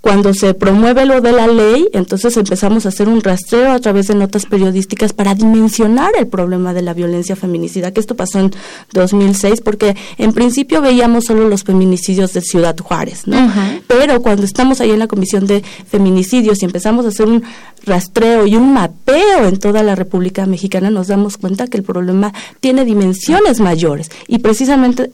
[0.08, 4.08] cuando se promueve lo de la ley, entonces empezamos a hacer un rastreo a través
[4.08, 8.51] de notas periodísticas para dimensionar el problema de la violencia feminicida, que esto pasó en
[8.93, 13.51] 2006, porque en principio veíamos solo los feminicidios de Ciudad Juárez, ¿no?
[13.88, 17.43] Pero cuando estamos ahí en la Comisión de Feminicidios y empezamos a hacer un
[17.86, 22.34] rastreo y un mapeo en toda la República Mexicana, nos damos cuenta que el problema
[22.62, 24.10] tiene dimensiones mayores.
[24.27, 25.12] Y precisamente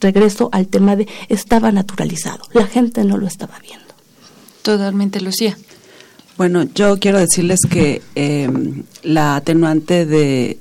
[0.00, 3.86] regreso al tema de estaba naturalizado, la gente no lo estaba viendo.
[4.62, 5.56] Totalmente, Lucía.
[6.36, 10.58] Bueno, yo quiero decirles que em, la atenuante de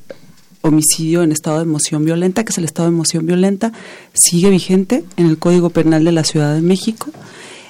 [0.61, 3.71] homicidio en estado de emoción violenta, que es el estado de emoción violenta,
[4.13, 7.07] sigue vigente en el Código Penal de la Ciudad de México.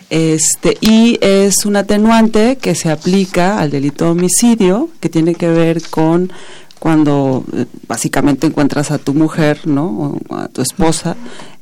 [0.09, 5.49] Este, y es un atenuante que se aplica al delito de homicidio, que tiene que
[5.49, 6.31] ver con
[6.79, 10.19] cuando eh, básicamente encuentras a tu mujer, ¿no?
[10.29, 11.15] O a tu esposa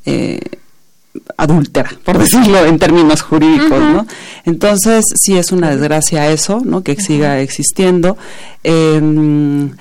[0.06, 0.40] eh,
[1.36, 4.06] adúltera, por decirlo en términos jurídicos, ¿no?
[4.44, 6.82] Entonces, sí es una desgracia eso, ¿no?
[6.82, 8.16] Que siga existiendo.
[8.62, 9.72] Em,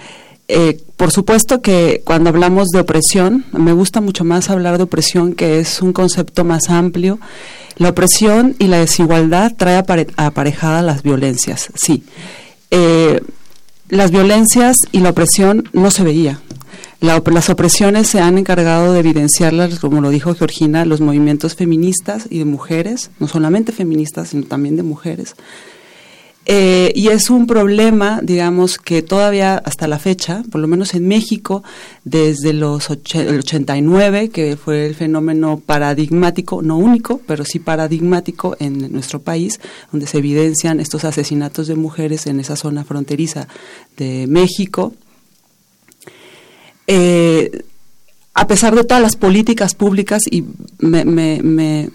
[0.47, 5.33] eh, por supuesto que cuando hablamos de opresión, me gusta mucho más hablar de opresión,
[5.33, 7.19] que es un concepto más amplio.
[7.77, 9.83] La opresión y la desigualdad trae
[10.15, 12.03] aparejada las violencias, sí.
[12.71, 13.21] Eh,
[13.89, 16.39] las violencias y la opresión no se veía,
[16.99, 22.39] las opresiones se han encargado de evidenciarlas, como lo dijo Georgina, los movimientos feministas y
[22.39, 25.35] de mujeres, no solamente feministas, sino también de mujeres.
[26.49, 31.05] Eh, y es un problema, digamos, que todavía hasta la fecha, por lo menos en
[31.05, 31.61] México,
[32.05, 38.93] desde los el 89, que fue el fenómeno paradigmático, no único, pero sí paradigmático en
[38.93, 39.59] nuestro país,
[39.91, 43.49] donde se evidencian estos asesinatos de mujeres en esa zona fronteriza
[43.97, 44.93] de México,
[46.87, 47.65] eh,
[48.33, 50.45] a pesar de todas las políticas públicas, y
[50.79, 51.89] me,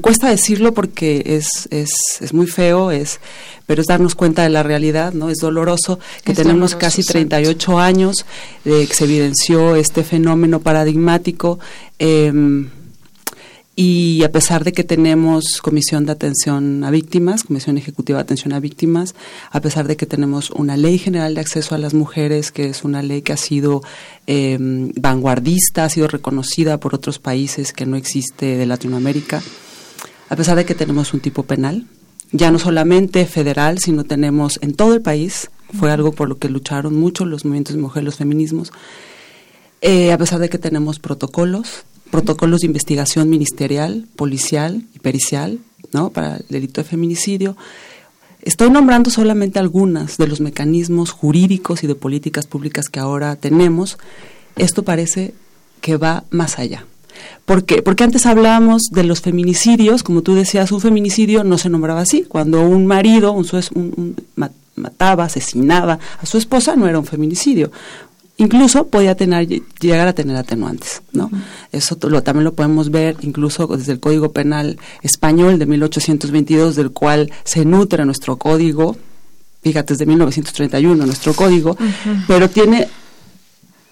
[0.00, 3.20] cuesta decirlo porque es, es, es, muy feo, es,
[3.66, 5.28] pero es darnos cuenta de la realidad, ¿no?
[5.28, 8.24] Es doloroso que tenemos casi 38 años
[8.64, 11.58] de que se evidenció este fenómeno paradigmático.
[11.98, 12.32] Eh,
[13.78, 18.54] y a pesar de que tenemos Comisión de Atención a Víctimas, Comisión Ejecutiva de Atención
[18.54, 19.14] a Víctimas,
[19.50, 22.84] a pesar de que tenemos una Ley General de Acceso a las Mujeres, que es
[22.84, 23.82] una ley que ha sido
[24.26, 29.42] em, vanguardista, ha sido reconocida por otros países que no existe de Latinoamérica,
[30.28, 31.86] a pesar de que tenemos un tipo penal,
[32.32, 36.48] ya no solamente federal, sino tenemos en todo el país, fue algo por lo que
[36.48, 38.72] lucharon mucho los movimientos de mujeres, los feminismos,
[39.80, 45.58] eh, a pesar de que tenemos protocolos, protocolos de investigación ministerial, policial y pericial,
[45.92, 46.10] ¿no?
[46.10, 47.56] Para el delito de feminicidio.
[48.42, 53.98] Estoy nombrando solamente algunas de los mecanismos jurídicos y de políticas públicas que ahora tenemos.
[54.56, 55.34] Esto parece
[55.80, 56.86] que va más allá.
[57.44, 57.82] ¿Por qué?
[57.82, 62.22] Porque antes hablábamos de los feminicidios, como tú decías, un feminicidio no se nombraba así.
[62.22, 64.16] Cuando un marido un,
[64.74, 67.70] mataba, asesinaba a su esposa, no era un feminicidio
[68.38, 69.48] incluso podía tener
[69.80, 71.30] llegar a tener atenuantes, ¿no?
[71.72, 76.90] Eso lo, también lo podemos ver incluso desde el Código Penal español de 1822 del
[76.90, 78.96] cual se nutre nuestro código,
[79.62, 81.76] fíjate desde 1931 nuestro código,
[82.28, 82.88] pero tiene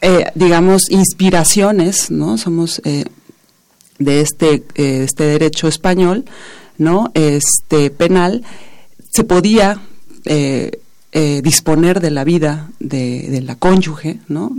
[0.05, 2.37] eh, digamos inspiraciones, ¿no?
[2.39, 3.05] Somos eh,
[3.99, 6.25] de este eh, este derecho español,
[6.79, 7.11] ¿no?
[7.15, 8.43] Este penal
[9.11, 9.81] se podía
[10.25, 10.81] eh,
[11.13, 14.51] eh, disponer de la vida de, la cónyuge, ¿no?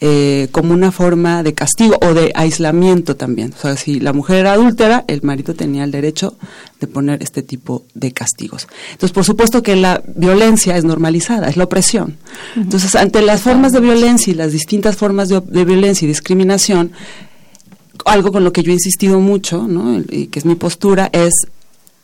[0.00, 3.54] Eh, como una forma de castigo o de aislamiento también.
[3.56, 6.36] O sea, si la mujer era adúltera, el marido tenía el derecho
[6.80, 8.68] de poner este tipo de castigos.
[8.92, 12.18] Entonces, por supuesto que la violencia es normalizada, es la opresión.
[12.56, 16.92] Entonces, ante las formas de violencia y las distintas formas de, de violencia y discriminación,
[18.04, 20.02] algo con lo que yo he insistido mucho, ¿no?
[20.10, 21.32] y que es mi postura, es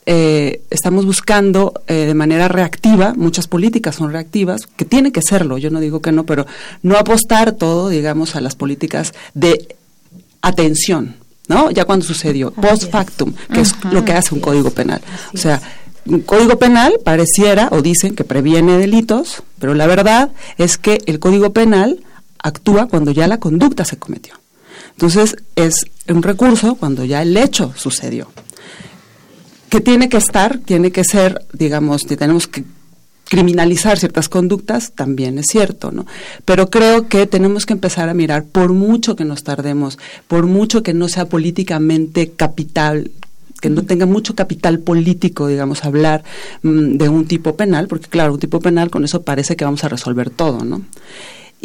[0.04, 5.58] eh, estamos buscando eh, de manera reactiva, muchas políticas son reactivas, que tiene que serlo,
[5.58, 6.46] yo no digo que no, pero
[6.82, 9.76] no apostar todo, digamos, a las políticas de
[10.40, 11.70] atención, ¿no?
[11.70, 15.00] Ya cuando sucedió, post factum, que es lo que hace un código penal.
[15.32, 15.62] o sea,
[16.04, 21.20] un código penal pareciera o dicen que previene delitos, pero la verdad es que el
[21.20, 22.00] código penal
[22.38, 24.34] actúa cuando ya la conducta se cometió.
[24.90, 28.28] Entonces, es un recurso cuando ya el hecho sucedió
[29.72, 32.62] que tiene que estar, tiene que ser, digamos, que tenemos que
[33.24, 36.04] criminalizar ciertas conductas, también es cierto, ¿no?
[36.44, 39.98] Pero creo que tenemos que empezar a mirar, por mucho que nos tardemos,
[40.28, 43.12] por mucho que no sea políticamente capital,
[43.62, 46.22] que no tenga mucho capital político, digamos, hablar
[46.60, 49.84] mm, de un tipo penal, porque claro, un tipo penal con eso parece que vamos
[49.84, 50.82] a resolver todo, ¿no?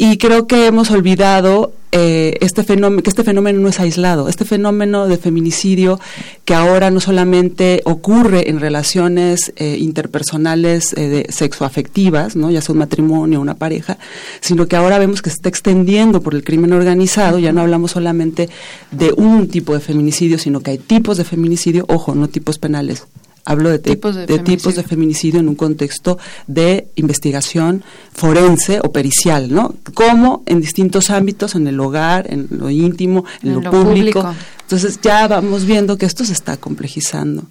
[0.00, 4.28] Y creo que hemos olvidado eh, este fenómeno, que este fenómeno no es aislado.
[4.28, 5.98] Este fenómeno de feminicidio
[6.44, 12.48] que ahora no solamente ocurre en relaciones eh, interpersonales eh, de sexoafectivas, ¿no?
[12.52, 13.98] ya sea un matrimonio, una pareja,
[14.40, 17.40] sino que ahora vemos que se está extendiendo por el crimen organizado.
[17.40, 18.48] Ya no hablamos solamente
[18.92, 23.04] de un tipo de feminicidio, sino que hay tipos de feminicidio, ojo, no tipos penales,
[23.48, 27.82] Hablo de, tipos de, tipos de feminicidio en un contexto de investigación
[28.12, 29.74] forense o pericial, ¿no?
[29.94, 34.34] Como en distintos ámbitos, en el hogar, en lo íntimo, en, lo, público.
[34.60, 37.44] Entonces ya vamos viendo que esto se está complejizando.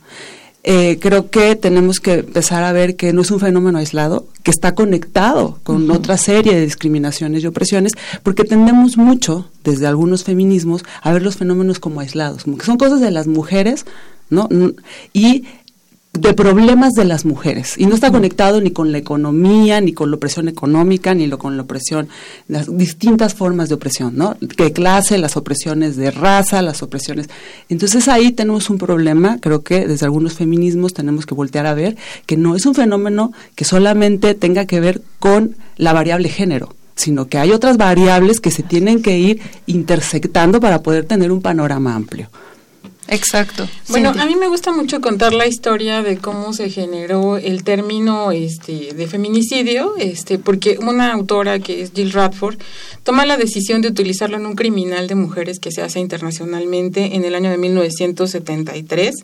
[0.63, 4.51] Eh, creo que tenemos que empezar a ver que no es un fenómeno aislado, que
[4.51, 10.83] está conectado con otra serie de discriminaciones y opresiones, porque tendemos mucho, desde algunos feminismos,
[11.01, 13.87] a ver los fenómenos como aislados, como que son cosas de las mujeres,
[14.29, 14.47] ¿no?
[15.11, 15.45] Y
[16.19, 20.09] de problemas de las mujeres y no está conectado ni con la economía, ni con
[20.09, 22.07] la opresión económica, ni lo, con la opresión,
[22.47, 24.35] las distintas formas de opresión, ¿no?
[24.55, 27.29] Que clase, las opresiones de raza, las opresiones.
[27.69, 31.97] Entonces ahí tenemos un problema, creo que desde algunos feminismos tenemos que voltear a ver
[32.25, 37.27] que no es un fenómeno que solamente tenga que ver con la variable género sino
[37.27, 41.93] que hay otras variables que se tienen que ir intersectando para poder tener un panorama
[41.93, 42.27] amplio.
[43.07, 43.67] Exacto.
[43.87, 48.31] Bueno, a mí me gusta mucho contar la historia de cómo se generó el término
[48.31, 52.57] este de feminicidio, este porque una autora que es Jill Radford
[53.03, 57.23] toma la decisión de utilizarlo en un criminal de mujeres que se hace internacionalmente en
[57.23, 59.15] el año de 1973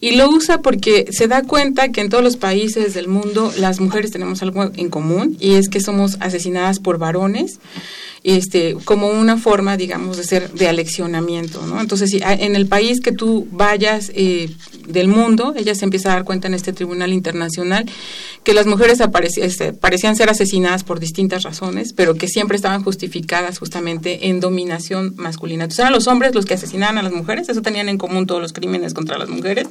[0.00, 3.80] y lo usa porque se da cuenta que en todos los países del mundo las
[3.80, 7.58] mujeres tenemos algo en común y es que somos asesinadas por varones
[8.26, 11.80] este, como una forma, digamos, de ser de aleccionamiento, ¿no?
[11.80, 14.50] Entonces, si en el país que tú vayas eh,
[14.86, 17.86] del mundo, ella se empieza a dar cuenta en este tribunal internacional
[18.44, 19.00] que las mujeres
[19.38, 25.14] este, parecían ser asesinadas por distintas razones, pero que siempre estaban justificadas justamente en dominación
[25.16, 25.64] masculina.
[25.64, 28.40] Entonces, eran los hombres los que asesinaban a las mujeres, eso tenían en común todos
[28.40, 29.66] los crímenes contra las mujeres,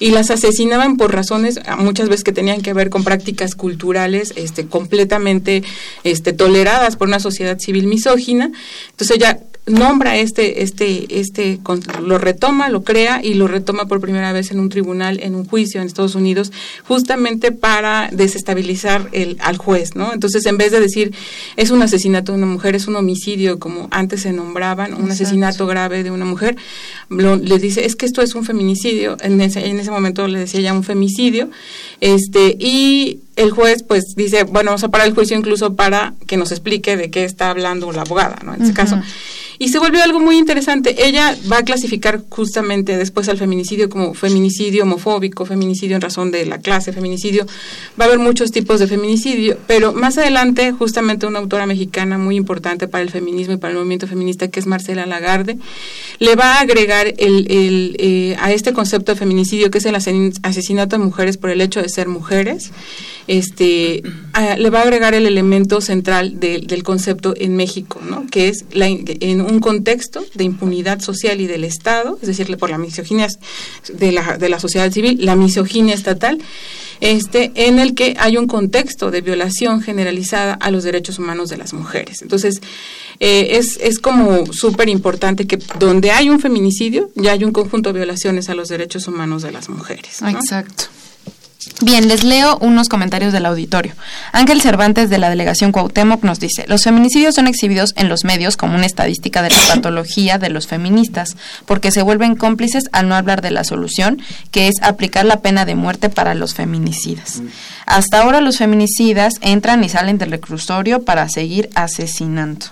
[0.00, 4.66] y las asesinaban por razones muchas veces que tenían que ver con prácticas culturales este,
[4.66, 5.62] completamente
[6.02, 8.50] este, toleradas por una sociedad civil misógina.
[8.90, 9.38] Entonces ella
[9.70, 11.60] nombra este, este, este,
[12.02, 15.44] lo retoma, lo crea y lo retoma por primera vez en un tribunal, en un
[15.46, 16.52] juicio en Estados Unidos,
[16.86, 20.12] justamente para desestabilizar el, al juez, ¿no?
[20.12, 21.14] Entonces, en vez de decir
[21.56, 25.66] es un asesinato de una mujer, es un homicidio, como antes se nombraban, un asesinato
[25.66, 26.56] grave de una mujer,
[27.08, 29.16] le dice es que esto es un feminicidio.
[29.20, 31.50] En ese, en ese momento le decía ya un femicidio,
[32.00, 36.36] este, y el juez pues dice, bueno, vamos a parar el juicio incluso para que
[36.36, 38.54] nos explique de qué está hablando la abogada, ¿no?
[38.54, 39.00] En ese caso.
[39.62, 41.06] Y se volvió algo muy interesante.
[41.06, 46.46] Ella va a clasificar justamente después al feminicidio como feminicidio homofóbico, feminicidio en razón de
[46.46, 47.44] la clase, feminicidio.
[48.00, 52.36] Va a haber muchos tipos de feminicidio, pero más adelante justamente una autora mexicana muy
[52.36, 55.58] importante para el feminismo y para el movimiento feminista, que es Marcela Lagarde,
[56.20, 59.94] le va a agregar el, el, eh, a este concepto de feminicidio, que es el
[59.94, 62.70] asesinato de mujeres por el hecho de ser mujeres,
[63.30, 64.02] este,
[64.58, 68.26] le va a agregar el elemento central del concepto en México, ¿no?
[68.26, 72.70] que es la, en un contexto de impunidad social y del Estado, es decir, por
[72.70, 73.28] la misoginia
[73.92, 76.42] de la, de la sociedad civil, la misoginia estatal,
[77.00, 81.56] este, en el que hay un contexto de violación generalizada a los derechos humanos de
[81.56, 82.22] las mujeres.
[82.22, 82.60] Entonces,
[83.20, 87.92] eh, es, es como súper importante que donde hay un feminicidio, ya hay un conjunto
[87.92, 90.20] de violaciones a los derechos humanos de las mujeres.
[90.20, 90.86] Exacto.
[91.82, 93.92] Bien, les leo unos comentarios del auditorio.
[94.32, 98.56] Ángel Cervantes de la delegación Cuauhtémoc nos dice, los feminicidios son exhibidos en los medios
[98.56, 101.36] como una estadística de la patología de los feministas,
[101.66, 105.64] porque se vuelven cómplices al no hablar de la solución, que es aplicar la pena
[105.66, 107.42] de muerte para los feminicidas.
[107.86, 112.66] Hasta ahora los feminicidas entran y salen del reclusorio para seguir asesinando.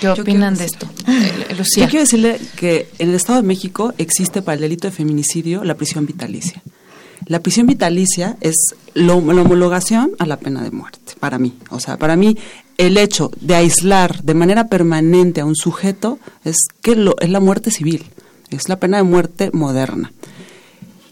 [0.00, 0.88] ¿Qué opinan de esto?
[1.06, 1.84] decir- Eh, Lucía.
[1.84, 5.62] Yo quiero decirle que en el Estado de México existe para el delito de feminicidio
[5.64, 6.62] la prisión vitalicia.
[7.26, 8.56] La prisión vitalicia es
[8.94, 11.54] lo- la homologación a la pena de muerte, para mí.
[11.70, 12.36] O sea, para mí
[12.78, 17.40] el hecho de aislar de manera permanente a un sujeto es que lo, es la
[17.40, 18.04] muerte civil,
[18.50, 20.12] es la pena de muerte moderna.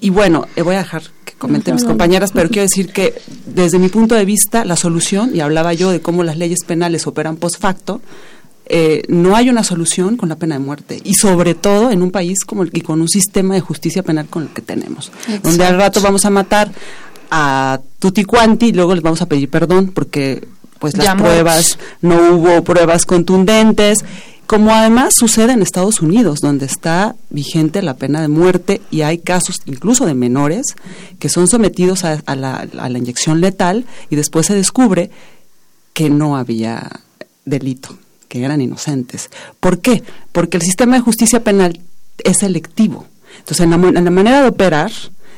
[0.01, 3.15] Y bueno, eh, voy a dejar que comenten mis compañeras, pero quiero decir que
[3.47, 7.07] desde mi punto de vista, la solución, y hablaba yo de cómo las leyes penales
[7.07, 8.01] operan post facto,
[8.69, 11.01] eh, no hay una solución con la pena de muerte.
[11.03, 14.27] Y sobre todo en un país como el y con un sistema de justicia penal
[14.29, 15.11] con el que tenemos.
[15.43, 16.71] Donde al rato vamos a matar
[17.31, 20.47] a tutti quanti y luego les vamos a pedir perdón porque
[20.79, 23.99] pues las pruebas, no hubo pruebas contundentes,
[24.47, 29.19] como además sucede en Estados Unidos, donde está vigente la pena de muerte y hay
[29.19, 30.77] casos incluso de menores
[31.19, 35.11] que son sometidos a, a la, a la inyección letal y después se descubre
[35.93, 37.01] que no había
[37.45, 37.99] delito,
[38.29, 39.31] que eran inocentes.
[39.61, 40.03] ¿Por qué?
[40.33, 41.81] Porque el sistema de justicia penal
[42.23, 43.07] es selectivo.
[43.39, 44.91] Entonces, en la, manera de operar,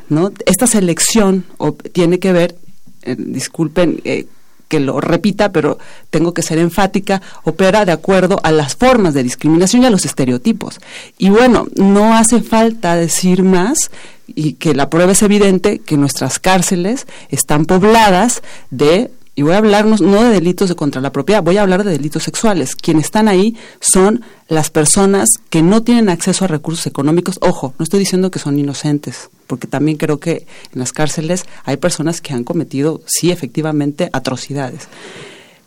[0.08, 0.32] ¿no?
[0.46, 1.44] esta selección
[1.92, 2.56] tiene que ver,
[3.02, 4.26] eh, disculpen eh,
[4.70, 5.78] que lo repita, pero
[6.10, 10.04] tengo que ser enfática, opera de acuerdo a las formas de discriminación y a los
[10.04, 10.78] estereotipos.
[11.18, 13.90] Y bueno, no hace falta decir más
[14.28, 19.58] y que la prueba es evidente que nuestras cárceles están pobladas de y voy a
[19.58, 22.76] hablar no, no de delitos de contra la propiedad, voy a hablar de delitos sexuales.
[22.76, 27.38] Quienes están ahí son las personas que no tienen acceso a recursos económicos.
[27.40, 31.76] Ojo, no estoy diciendo que son inocentes, porque también creo que en las cárceles hay
[31.76, 34.88] personas que han cometido, sí, efectivamente, atrocidades.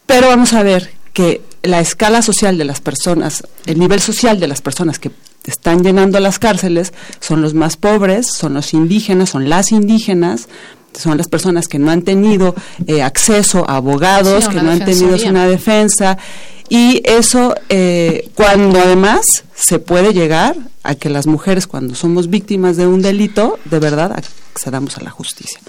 [0.06, 4.48] Pero vamos a ver que la escala social de las personas, el nivel social de
[4.48, 5.12] las personas que
[5.46, 10.48] están llenando las cárceles son los más pobres, son los indígenas, son las indígenas,
[10.98, 12.56] son las personas que no han tenido
[12.88, 16.18] eh, acceso a abogados, Sí, que no han tenido una defensa.
[16.70, 22.78] Y eso, eh, cuando además se puede llegar a que las mujeres, cuando somos víctimas
[22.78, 24.12] de un delito, de verdad
[24.56, 25.60] accedamos a la justicia.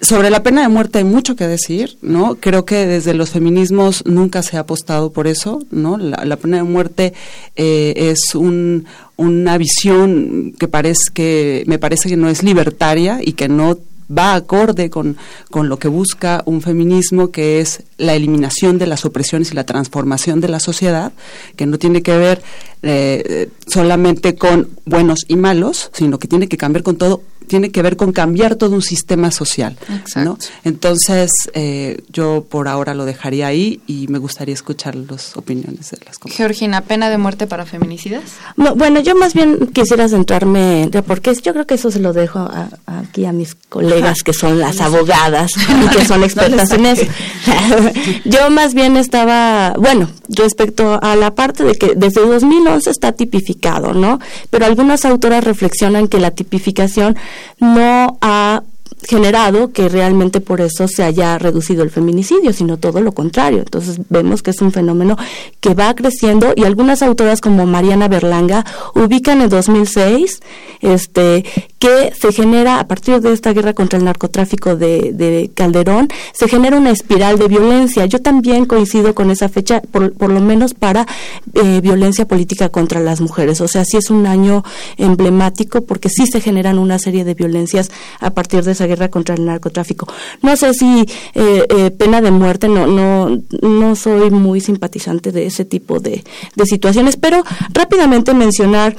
[0.00, 2.34] Sobre la pena de muerte hay mucho que decir, ¿no?
[2.34, 5.96] Creo que desde los feminismos nunca se ha apostado por eso, ¿no?
[5.96, 7.14] La, la pena de muerte
[7.56, 8.84] eh, es un,
[9.16, 13.78] una visión que parece que me parece que no es libertaria y que no
[14.10, 15.16] va acorde con,
[15.50, 19.64] con lo que busca un feminismo, que es la eliminación de las opresiones y la
[19.64, 21.12] transformación de la sociedad,
[21.56, 22.42] que no tiene que ver
[22.82, 27.82] eh, solamente con buenos y malos, sino que tiene que cambiar con todo, tiene que
[27.82, 29.76] ver con cambiar todo un sistema social.
[30.16, 30.38] ¿no?
[30.64, 35.98] Entonces, eh, yo por ahora lo dejaría ahí y me gustaría escuchar las opiniones de
[36.04, 36.36] las compañeras.
[36.36, 38.22] Georgina, ¿pena de muerte para feminicidas?
[38.56, 42.12] Bu- Bueno, yo más bien quisiera centrarme, de- porque yo creo que eso se lo
[42.12, 46.70] dejo a- a- aquí a mis colegas que son las abogadas y que son expertas
[46.72, 47.04] en eso.
[48.24, 53.92] yo más bien estaba, bueno, respecto a la parte de que desde 2011 está tipificado,
[53.94, 54.18] ¿no?
[54.50, 57.16] Pero algunas autoras reflexionan que la tipificación
[57.60, 58.62] no ha
[59.06, 63.58] generado que realmente por eso se haya reducido el feminicidio, sino todo lo contrario.
[63.58, 65.16] Entonces vemos que es un fenómeno
[65.60, 68.64] que va creciendo y algunas autoras como Mariana Berlanga
[68.94, 70.40] ubican en 2006
[70.80, 71.44] este
[71.84, 76.48] que se genera a partir de esta guerra contra el narcotráfico de, de Calderón, se
[76.48, 78.06] genera una espiral de violencia.
[78.06, 81.06] Yo también coincido con esa fecha, por, por lo menos para
[81.52, 83.60] eh, violencia política contra las mujeres.
[83.60, 84.64] O sea, sí es un año
[84.96, 89.34] emblemático porque sí se generan una serie de violencias a partir de esa guerra contra
[89.34, 90.06] el narcotráfico.
[90.42, 95.46] No sé si eh, eh, pena de muerte, no, no, no soy muy simpatizante de
[95.46, 96.22] ese tipo de,
[96.54, 98.94] de situaciones, pero rápidamente mencionar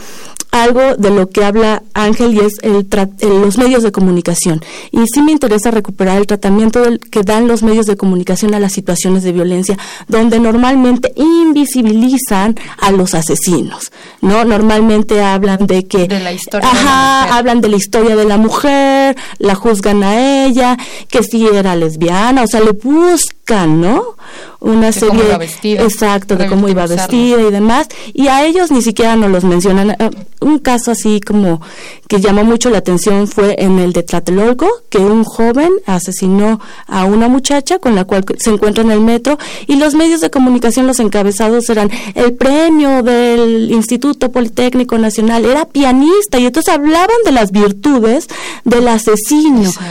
[0.52, 4.62] algo de lo que habla Ángel y es el tra- los medios de comunicación.
[4.92, 8.60] Y sí me interesa recuperar el tratamiento del- que dan los medios de comunicación a
[8.60, 14.46] las situaciones de violencia, donde normalmente invisibilizan a los asesinos, ¿no?
[14.46, 16.08] Normalmente hablan de que...
[16.08, 17.34] De la historia de la Ajá, mujer.
[17.38, 20.78] hablan de la historia de la mujer, la juzgan a ella,
[21.10, 24.16] que si era lesbiana, o sea, le buscan, ¿no?
[24.60, 28.46] Una De serie cómo iba vestida, exacto de cómo iba vestida y demás, y a
[28.46, 29.92] ellos ni siquiera nos los mencionan.
[29.92, 30.10] Eh,
[30.42, 31.60] Un caso así como
[32.08, 37.06] que llamó mucho la atención fue en el de Tlatelolco, que un joven asesinó a
[37.06, 40.86] una muchacha con la cual se encuentra en el metro y los medios de comunicación,
[40.86, 47.32] los encabezados eran el premio del Instituto Politécnico Nacional, era pianista y entonces hablaban de
[47.32, 48.28] las virtudes
[48.66, 48.82] de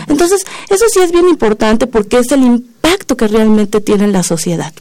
[0.09, 4.23] Entonces, eso sí es bien importante porque es el impacto que realmente tiene en la
[4.23, 4.73] sociedad.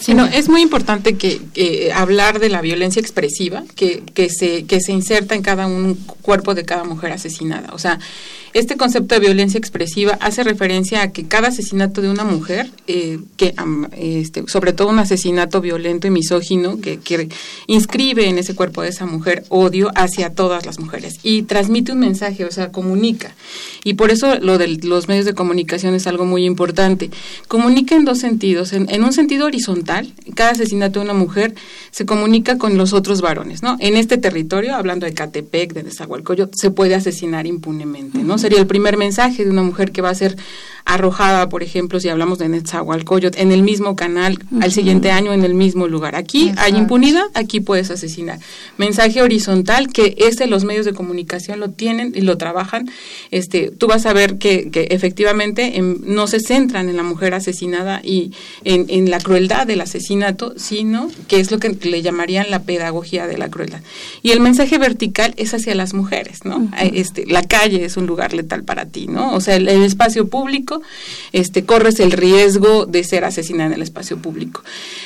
[0.00, 4.80] Sí, no, es muy importante que, hablar de la violencia expresiva que, que, se, que
[4.80, 7.68] se inserta en cada un cuerpo de cada mujer asesinada.
[7.74, 7.98] O sea,
[8.52, 13.20] este concepto de violencia expresiva hace referencia a que cada asesinato de una mujer, eh,
[13.36, 13.54] que
[13.96, 17.28] este, sobre todo un asesinato violento y misógino, que, que,
[17.66, 22.00] inscribe en ese cuerpo de esa mujer odio hacia todas las mujeres y transmite un
[22.00, 23.34] mensaje, o sea, comunica.
[23.84, 27.10] Y por eso lo de los medios de comunicación es algo muy importante.
[27.48, 28.72] Comunica en dos sentidos.
[28.72, 31.54] En, en un sentido horizontal, cada asesinato de una mujer
[31.90, 33.76] se comunica con los otros varones, ¿no?
[33.80, 38.39] En este territorio, hablando de Catepec, de Nezahualcóyotl, se puede asesinar impunemente, ¿no?
[38.40, 40.34] Sería el primer mensaje de una mujer que va a ser
[40.90, 45.44] arrojada, por ejemplo, si hablamos de Netzahualcoyot, en el mismo canal, al siguiente año en
[45.44, 46.16] el mismo lugar.
[46.16, 48.40] Aquí hay impunidad, aquí puedes asesinar.
[48.76, 52.90] Mensaje horizontal que este los medios de comunicación lo tienen y lo trabajan.
[53.30, 57.34] Este, tú vas a ver que, que efectivamente em, no se centran en la mujer
[57.34, 58.32] asesinada y
[58.64, 63.28] en, en, la crueldad del asesinato, sino que es lo que le llamarían la pedagogía
[63.28, 63.80] de la crueldad.
[64.22, 66.68] Y el mensaje vertical es hacia las mujeres, ¿no?
[66.92, 69.34] este, la calle es un lugar letal para ti, ¿no?
[69.34, 70.79] O sea, el espacio público
[71.32, 74.62] este, corres el riesgo de ser asesinada en el espacio público.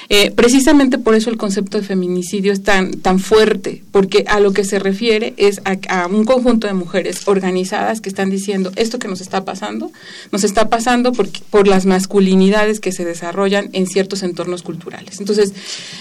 [0.09, 4.53] Eh, precisamente por eso el concepto de feminicidio es tan, tan fuerte, porque a lo
[4.53, 9.09] que se refiere es a, un conjunto de mujeres organizadas que están diciendo esto que
[9.09, 9.91] nos está pasando,
[10.31, 15.21] nos está pasando porque, por las masculinidades que se desarrollan en ciertos entornos culturales.
[15.21, 15.53] Entonces,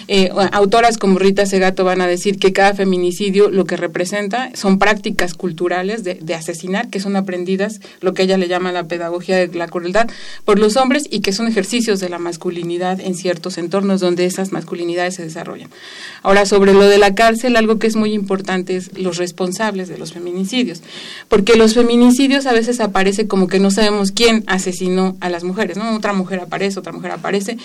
[0.08, 4.80] eh, autoras como Rita Segato van a decir que cada feminicidio lo que representa son
[4.80, 9.38] prácticas culturales de, de asesinar que son aprendidas, lo que ella le llama la pedagogía
[9.38, 10.10] de la crueldad
[10.46, 14.52] por los hombres y que son ejercicios de la masculinidad en ciertos entornos donde esas
[14.52, 15.70] masculinidades se desarrollan.
[16.22, 19.98] Ahora, sobre lo de la cárcel, algo que es muy importante es los responsables de
[19.98, 20.82] los feminicidios,
[21.28, 25.78] porque los feminicidios a veces aparece como que no sabemos quién asesinó a las mujeres,
[25.78, 25.96] ¿no?
[25.96, 27.58] Otra mujer aparece, otra mujer aparece.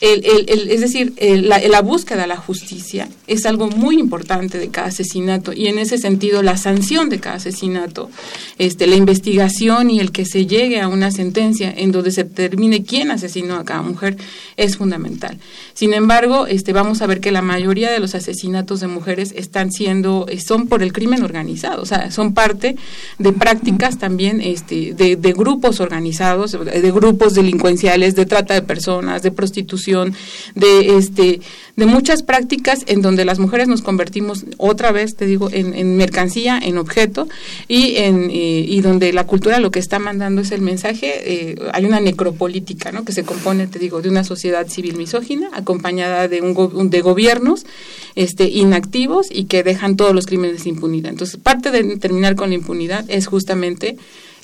[0.00, 5.52] Es decir, la, la búsqueda de la justicia es algo muy importante de cada asesinato
[5.52, 8.10] y en ese sentido la sanción de cada asesinato,
[8.58, 12.84] este, la investigación y el que se llegue a una sentencia en donde se determine
[12.84, 14.16] quién asesinó a cada mujer
[14.56, 15.38] es fundamental.
[15.74, 19.72] Sin embargo, este, vamos a ver que la mayoría de los asesinatos de mujeres están
[19.72, 22.76] siendo, eh, son por el crimen organizado, o sea, son parte
[23.18, 29.22] de prácticas también este, de, de grupos organizados, de grupos delincuenciales, de trata de personas,
[29.22, 30.14] de prostitución,
[30.54, 31.40] de este
[31.76, 36.58] de muchas prácticas en donde las mujeres nos convertimos otra vez, te digo, en, mercancía,
[36.58, 37.28] en objeto
[37.68, 41.05] y en eh, y donde la cultura lo que está mandando es el mensaje.
[41.14, 43.04] Eh, hay una necropolítica, ¿no?
[43.04, 47.66] Que se compone, te digo, de una sociedad civil misógina acompañada de un de gobiernos
[48.14, 51.10] este inactivos y que dejan todos los crímenes impunidad.
[51.10, 53.96] Entonces, parte de terminar con la impunidad es justamente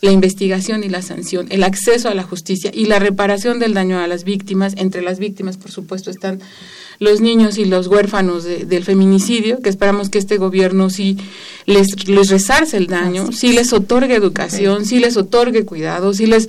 [0.02, 4.00] la investigación y la sanción, el acceso a la justicia y la reparación del daño
[4.00, 4.74] a las víctimas.
[4.76, 6.40] Entre las víctimas, por supuesto, están
[7.02, 11.18] los niños y los huérfanos del feminicidio, que esperamos que este gobierno sí
[11.66, 16.48] les, les resarce el daño, sí les otorgue educación, sí les otorgue cuidado, sí les,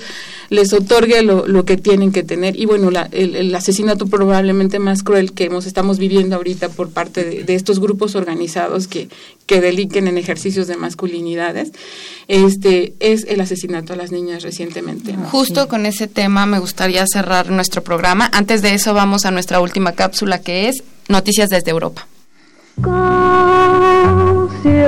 [0.49, 2.55] les otorgue lo, lo que tienen que tener.
[2.55, 7.23] Y bueno, la, el, asesinato probablemente más cruel que hemos, estamos viviendo ahorita por parte
[7.43, 9.09] de, estos grupos organizados que,
[9.47, 11.71] que deliquen en ejercicios de masculinidades,
[12.27, 15.15] este es el asesinato a las niñas recientemente.
[15.31, 18.29] Justo con ese tema me gustaría cerrar nuestro programa.
[18.33, 22.07] Antes de eso vamos a nuestra última cápsula que es Noticias desde Europa.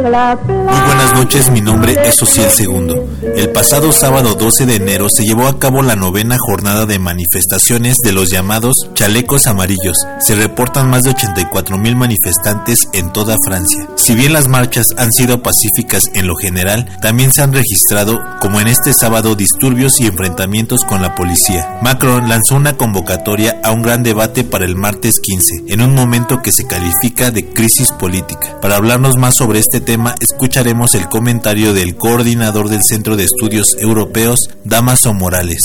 [0.06, 3.10] Muy buenas noches, mi nombre es Ociel Segundo.
[3.36, 7.96] El pasado sábado 12 de enero se llevó a cabo la novena jornada de manifestaciones
[8.04, 9.98] de los llamados chalecos amarillos.
[10.20, 13.88] Se reportan más de 84 mil manifestantes en toda Francia.
[13.96, 18.62] Si bien las marchas han sido pacíficas en lo general, también se han registrado, como
[18.62, 21.80] en este sábado, disturbios y enfrentamientos con la policía.
[21.82, 26.44] Macron lanzó una convocatoria a un gran debate para el martes 15, en un momento
[26.44, 28.60] que se califica de crisis política.
[28.62, 33.76] Para hablarnos más sobre este tema escucharemos el comentario del coordinador del Centro de Estudios
[33.80, 35.62] Europeos, Damaso Morales.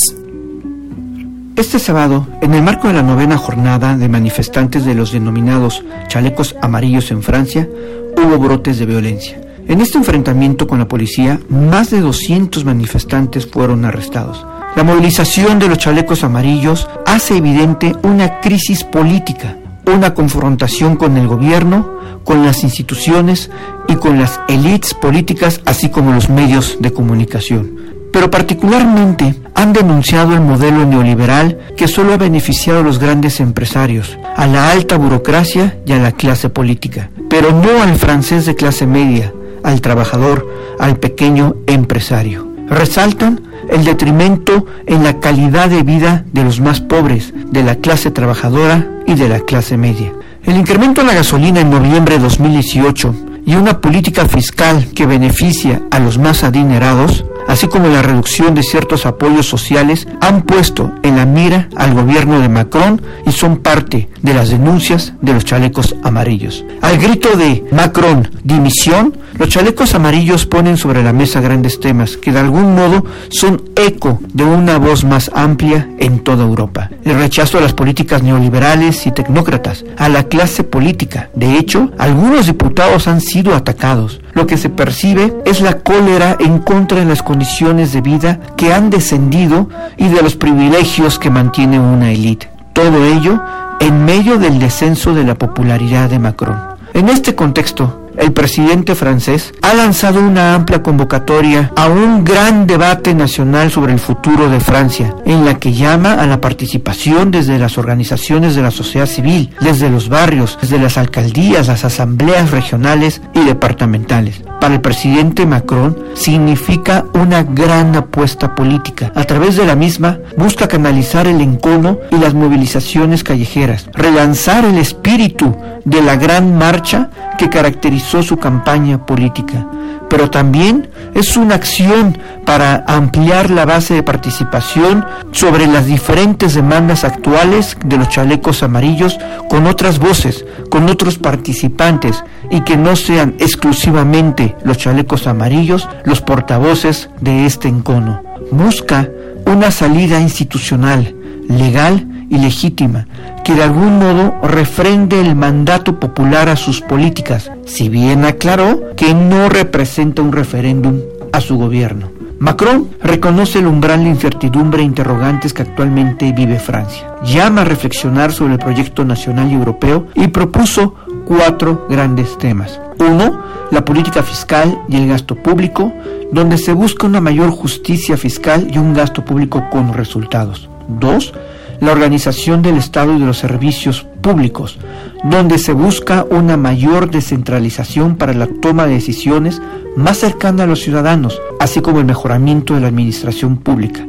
[1.57, 6.57] Este sábado, en el marco de la novena jornada de manifestantes de los denominados chalecos
[6.62, 7.68] amarillos en Francia,
[8.16, 9.41] hubo brotes de violencia.
[9.68, 14.47] En este enfrentamiento con la policía, más de 200 manifestantes fueron arrestados.
[14.74, 19.57] La movilización de los chalecos amarillos hace evidente una crisis política,
[19.87, 23.51] una confrontación con el gobierno, con las instituciones
[23.89, 27.78] y con las élites políticas, así como los medios de comunicación.
[28.12, 34.18] Pero particularmente han denunciado el modelo neoliberal que solo ha beneficiado a los grandes empresarios,
[34.37, 38.87] a la alta burocracia y a la clase política, pero no al francés de clase
[38.87, 42.49] media, al trabajador, al pequeño empresario.
[42.70, 48.10] Resaltan el detrimento en la calidad de vida de los más pobres, de la clase
[48.10, 50.12] trabajadora y de la clase media.
[50.44, 53.14] El incremento en la gasolina en noviembre de 2018
[53.44, 58.62] y una política fiscal que beneficia a los más adinerados así como la reducción de
[58.62, 64.08] ciertos apoyos sociales, han puesto en la mira al gobierno de Macron y son parte
[64.22, 66.64] de las denuncias de los chalecos amarillos.
[66.80, 72.33] Al grito de Macron, dimisión, los chalecos amarillos ponen sobre la mesa grandes temas que
[72.33, 76.91] de algún modo son eco de una voz más amplia en toda Europa.
[77.05, 81.31] El rechazo a las políticas neoliberales y tecnócratas, a la clase política.
[81.35, 84.20] De hecho, algunos diputados han sido atacados.
[84.35, 88.72] Lo que se percibe es la cólera en contra de las condiciones de vida que
[88.72, 92.51] han descendido y de los privilegios que mantiene una élite.
[92.72, 93.41] Todo ello
[93.81, 96.59] en medio del descenso de la popularidad de Macron.
[96.93, 103.14] En este contexto, el presidente francés ha lanzado una amplia convocatoria a un gran debate
[103.14, 107.78] nacional sobre el futuro de Francia, en la que llama a la participación desde las
[107.78, 113.44] organizaciones de la sociedad civil, desde los barrios, desde las alcaldías, las asambleas regionales y
[113.44, 114.42] departamentales.
[114.60, 119.10] Para el presidente Macron significa una gran apuesta política.
[119.14, 124.76] A través de la misma busca canalizar el encono y las movilizaciones callejeras, relanzar el
[124.76, 127.08] espíritu de la gran marcha
[127.38, 129.66] que caracterizó su campaña política,
[130.08, 137.04] pero también es una acción para ampliar la base de participación sobre las diferentes demandas
[137.04, 143.34] actuales de los chalecos amarillos con otras voces, con otros participantes y que no sean
[143.38, 148.22] exclusivamente los chalecos amarillos los portavoces de este encono.
[148.50, 149.08] Busca
[149.46, 151.14] una salida institucional,
[151.48, 153.07] legal y legítima,
[153.45, 159.12] que de algún modo refrende el mandato popular a sus políticas, si bien aclaró que
[159.12, 161.01] no representa un referéndum
[161.33, 162.11] a su gobierno.
[162.39, 167.14] Macron reconoce el umbral de incertidumbre e interrogantes que actualmente vive Francia.
[167.22, 170.95] Llama a reflexionar sobre el proyecto nacional y europeo y propuso
[171.26, 172.81] cuatro grandes temas.
[172.99, 175.93] Uno, la política fiscal y el gasto público,
[176.33, 180.70] donde se busca una mayor justicia fiscal y un gasto público con resultados.
[180.89, 181.35] Dos,
[181.81, 184.78] la organización del Estado y de los servicios públicos,
[185.24, 189.61] donde se busca una mayor descentralización para la toma de decisiones
[189.97, 194.07] más cercana a los ciudadanos, así como el mejoramiento de la administración pública.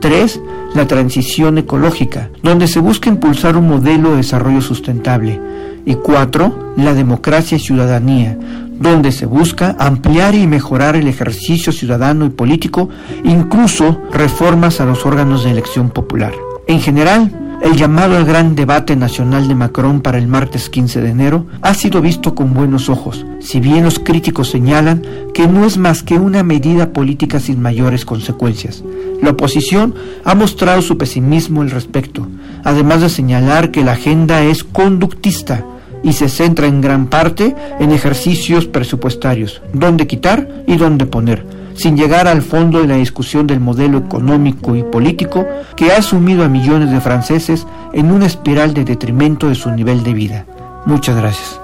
[0.00, 0.40] 3.
[0.74, 5.40] La transición ecológica, donde se busca impulsar un modelo de desarrollo sustentable.
[5.86, 6.74] Y 4.
[6.76, 8.36] La democracia y ciudadanía,
[8.80, 12.88] donde se busca ampliar y mejorar el ejercicio ciudadano y político,
[13.24, 16.32] incluso reformas a los órganos de elección popular.
[16.66, 21.10] En general, el llamado al gran debate nacional de Macron para el martes 15 de
[21.10, 25.02] enero ha sido visto con buenos ojos, si bien los críticos señalan
[25.34, 28.82] que no es más que una medida política sin mayores consecuencias.
[29.20, 29.94] La oposición
[30.24, 32.28] ha mostrado su pesimismo al respecto,
[32.64, 35.64] además de señalar que la agenda es conductista
[36.04, 41.96] y se centra en gran parte en ejercicios presupuestarios, dónde quitar y dónde poner sin
[41.96, 45.46] llegar al fondo de la discusión del modelo económico y político
[45.76, 50.02] que ha sumido a millones de franceses en una espiral de detrimento de su nivel
[50.02, 50.46] de vida.
[50.86, 51.61] Muchas gracias.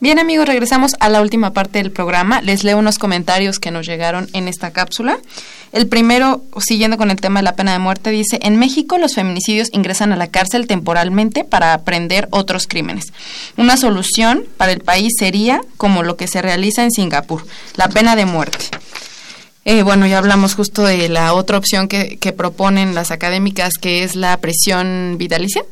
[0.00, 2.40] Bien amigos, regresamos a la última parte del programa.
[2.40, 5.18] Les leo unos comentarios que nos llegaron en esta cápsula.
[5.72, 9.16] El primero, siguiendo con el tema de la pena de muerte, dice, en México los
[9.16, 13.06] feminicidios ingresan a la cárcel temporalmente para aprender otros crímenes.
[13.56, 17.44] Una solución para el país sería como lo que se realiza en Singapur,
[17.74, 18.66] la pena de muerte.
[19.64, 24.14] Eh, bueno, ya hablamos justo de la otra opción que, proponen las académicas, que es
[24.14, 25.64] la prisión vitalicia.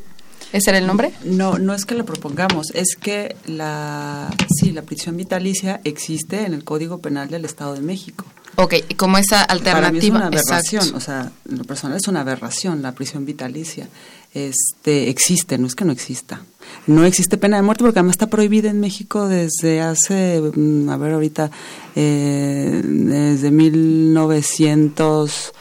[0.53, 1.11] ¿Ese era el nombre?
[1.23, 4.29] No, no es que lo propongamos, es que la,
[4.59, 8.25] sí, la prisión vitalicia existe en el Código Penal del Estado de México.
[8.59, 9.81] Ok, y como esa alternativa.
[9.81, 13.87] Para mí es una aberración, o sea, lo personal es una aberración la prisión vitalicia.
[14.33, 16.41] Este existe, no es que no exista.
[16.87, 20.97] No existe pena de muerte porque además está prohibida en México desde hace, mm, a
[20.97, 21.51] ver, ahorita,
[21.95, 25.53] eh, desde 1900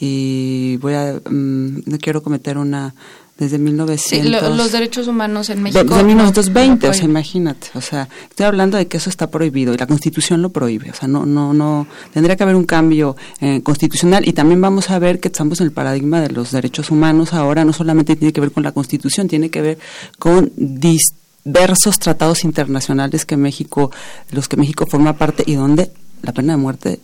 [0.00, 2.92] y voy a, mm, no quiero cometer una
[3.38, 4.40] desde 1900.
[4.40, 5.82] Sí, los derechos humanos en México.
[5.82, 7.68] Desde 1920, o sea, imagínate.
[7.74, 10.90] O sea, estoy hablando de que eso está prohibido y la Constitución lo prohíbe.
[10.90, 11.86] O sea, no, no, no.
[12.12, 15.66] Tendría que haber un cambio eh, constitucional y también vamos a ver que estamos en
[15.66, 17.64] el paradigma de los derechos humanos ahora.
[17.64, 19.78] No solamente tiene que ver con la Constitución, tiene que ver
[20.18, 23.90] con diversos tratados internacionales que México,
[24.30, 25.90] los que México forma parte y donde
[26.22, 27.00] la pena de muerte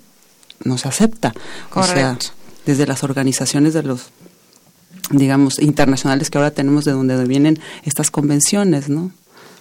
[0.62, 1.32] no se acepta.
[1.70, 1.92] Correcto.
[1.92, 2.18] O sea,
[2.66, 4.10] desde las organizaciones de los
[5.10, 9.12] digamos, internacionales que ahora tenemos de donde vienen estas convenciones, ¿no?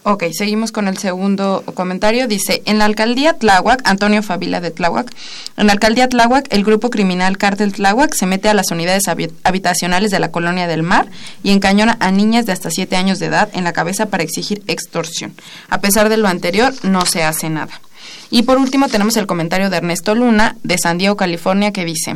[0.10, 2.30] Ok, seguimos con el segundo comentario.
[2.30, 5.14] Dice, en la alcaldía Tláhuac, Antonio Favila de Tláhuac,
[5.58, 9.04] en la alcaldía Tláhuac, el grupo criminal Cártel Tláhuac se mete a las unidades
[9.44, 11.10] habitacionales de la colonia del mar
[11.44, 14.64] y encañona a niñas de hasta 7 años de edad en la cabeza para exigir
[14.68, 15.34] extorsión.
[15.70, 17.82] A pesar de lo anterior, no se hace nada.
[18.30, 22.16] Y por último tenemos el comentario de Ernesto Luna, de San Diego, California, que dice,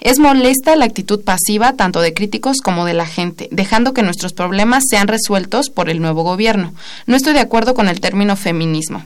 [0.00, 4.32] es molesta la actitud pasiva tanto de críticos como de la gente, dejando que nuestros
[4.32, 6.74] problemas sean resueltos por el nuevo gobierno.
[7.06, 9.04] No estoy de acuerdo con el término feminismo.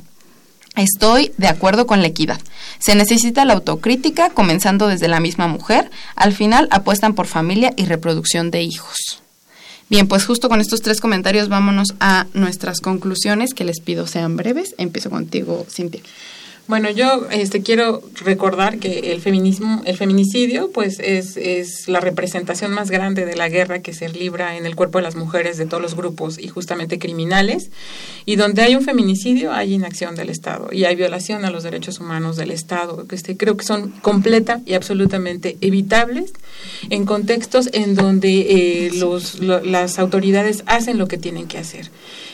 [0.76, 2.40] Estoy de acuerdo con la equidad.
[2.78, 5.90] Se necesita la autocrítica, comenzando desde la misma mujer.
[6.14, 9.20] Al final apuestan por familia y reproducción de hijos.
[9.90, 14.36] Bien, pues justo con estos tres comentarios vámonos a nuestras conclusiones, que les pido sean
[14.36, 14.76] breves.
[14.78, 16.00] Empiezo contigo, Cintia.
[16.70, 22.70] Bueno, yo este, quiero recordar que el feminismo, el feminicidio, pues es, es la representación
[22.70, 25.66] más grande de la guerra que se libra en el cuerpo de las mujeres de
[25.66, 27.72] todos los grupos y justamente criminales.
[28.24, 31.98] Y donde hay un feminicidio hay inacción del Estado y hay violación a los derechos
[31.98, 33.04] humanos del Estado.
[33.10, 36.32] Este, creo que son completa y absolutamente evitables
[36.88, 41.90] en contextos en donde eh, los, las autoridades hacen lo que tienen que hacer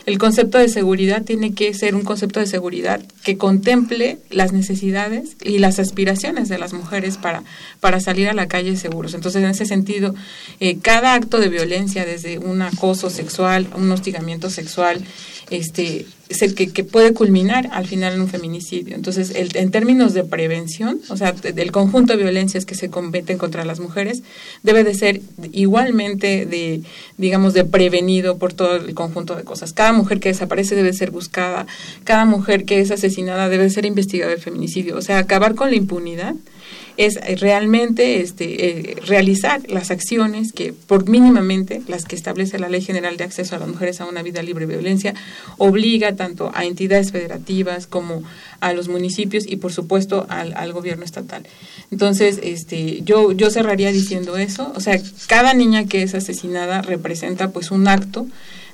[0.07, 5.37] el concepto de seguridad tiene que ser un concepto de seguridad que contemple las necesidades
[5.43, 7.43] y las aspiraciones de las mujeres para,
[7.81, 9.15] para salir a la calle seguros.
[9.15, 10.15] Entonces, en ese sentido,
[10.61, 15.03] eh, cada acto de violencia, desde un acoso sexual, un hostigamiento sexual,
[15.51, 18.97] este, es el que, puede culminar al final en un feminicidio.
[18.97, 23.39] Entonces, el, en términos de prevención, o sea, del conjunto de violencias que se cometen
[23.39, 24.23] contra las mujeres,
[24.63, 25.21] debe de ser
[25.53, 26.83] igualmente de,
[27.17, 29.73] digamos, de prevenido por todo el conjunto de cosas.
[29.73, 31.67] Cada mujer que desaparece debe ser buscada,
[32.05, 34.97] cada mujer que es asesinada debe ser investigada el feminicidio.
[34.97, 36.35] O sea, acabar con la impunidad
[36.97, 42.83] es realmente este, eh, realizar las acciones que, por mínimamente, las que establece la Ley
[42.83, 45.15] General de Acceso a las Mujeres a una Vida Libre de Violencia,
[45.59, 48.23] obliga tanto a entidades federativas como
[48.61, 51.47] a los municipios y, por supuesto, al, al gobierno estatal.
[51.91, 54.73] Entonces, este, yo, yo cerraría diciendo eso.
[54.75, 58.27] O sea, cada niña que es asesinada representa pues un acto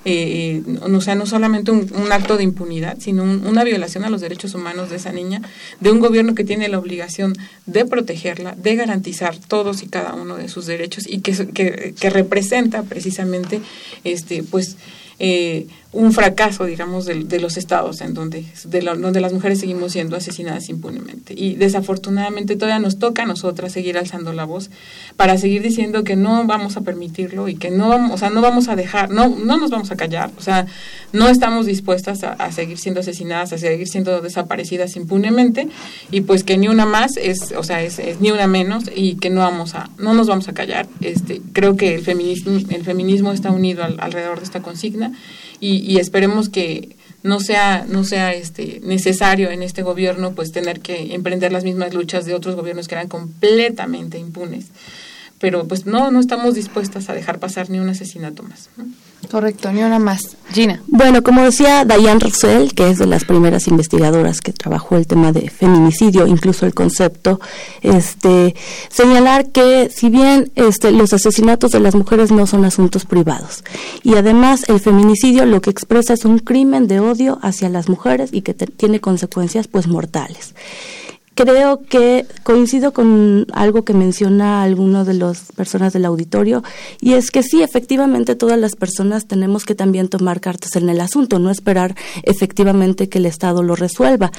[0.04, 4.54] eh, o sea, no solamente un, acto de impunidad, sino una violación a los derechos
[4.54, 5.42] humanos de esa niña,
[5.80, 7.34] de un gobierno que tiene la obligación
[7.66, 12.10] de protegerla, de garantizar todos y cada uno de sus derechos y que, que, que
[12.10, 13.60] representa precisamente,
[14.04, 14.76] este, pues,
[15.18, 20.16] eh, un fracaso, digamos, de, los estados en donde, de donde las mujeres seguimos siendo
[20.16, 21.34] asesinadas impunemente.
[21.36, 24.70] Y desafortunadamente todavía nos toca a nosotras seguir alzando la voz
[25.16, 28.68] para seguir diciendo que no vamos a permitirlo y que no, o sea, no vamos
[28.68, 30.66] a dejar, no, no nos vamos a callar, o sea,
[31.12, 35.68] no estamos dispuestas a, seguir siendo asesinadas, a seguir siendo desaparecidas impunemente
[36.10, 39.28] y pues que ni una más es, o sea, es, ni una menos y que
[39.28, 40.88] no vamos a, no nos vamos a callar.
[41.02, 45.12] Este, creo que el feminismo, el feminismo está unido alrededor de esta consigna
[45.62, 51.14] y, esperemos que no sea no sea este necesario en este gobierno pues tener que
[51.14, 54.66] emprender las mismas luchas de otros gobiernos que eran completamente impunes.
[55.38, 58.68] Pero pues no no estamos dispuestas a dejar pasar ni un asesinato más
[59.30, 60.36] Correcto, ni una más.
[60.52, 60.82] Gina.
[60.86, 65.32] Bueno, como decía Diane Russell, que es de las primeras investigadoras que trabajó el tema
[65.32, 67.40] de feminicidio, incluso el concepto,
[67.80, 68.54] este,
[68.90, 73.64] señalar que si bien este, los asesinatos de las mujeres no son asuntos privados,
[74.02, 78.30] y además el feminicidio lo que expresa es un crimen de odio hacia las mujeres
[78.32, 80.54] y que tiene consecuencias pues mortales
[81.34, 86.62] creo que coincido con algo que menciona alguno de las personas del auditorio
[87.00, 91.00] y es que sí, efectivamente todas las personas tenemos que también tomar cartas en el
[91.00, 94.30] asunto, no esperar efectivamente que el Estado lo resuelva.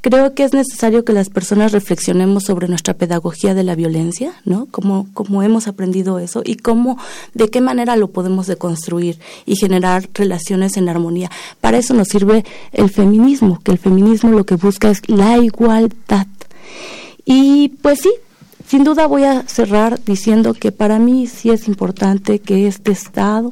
[0.00, 4.66] Creo que es necesario que las personas reflexionemos sobre nuestra pedagogía de la violencia, ¿no?
[4.70, 6.98] Cómo, cómo hemos aprendido eso y cómo,
[7.34, 11.30] de qué manera lo podemos deconstruir y generar relaciones en armonía.
[11.60, 16.26] Para eso nos sirve el feminismo, que el feminismo lo que busca es la igualdad
[17.24, 18.12] y pues sí,
[18.66, 23.50] sin duda voy a cerrar diciendo que para mí sí es importante que este Estado,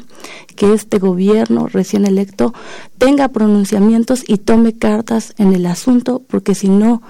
[0.56, 2.54] que este gobierno recién electo
[2.98, 7.02] tenga pronunciamientos y tome cartas en el asunto, porque si no,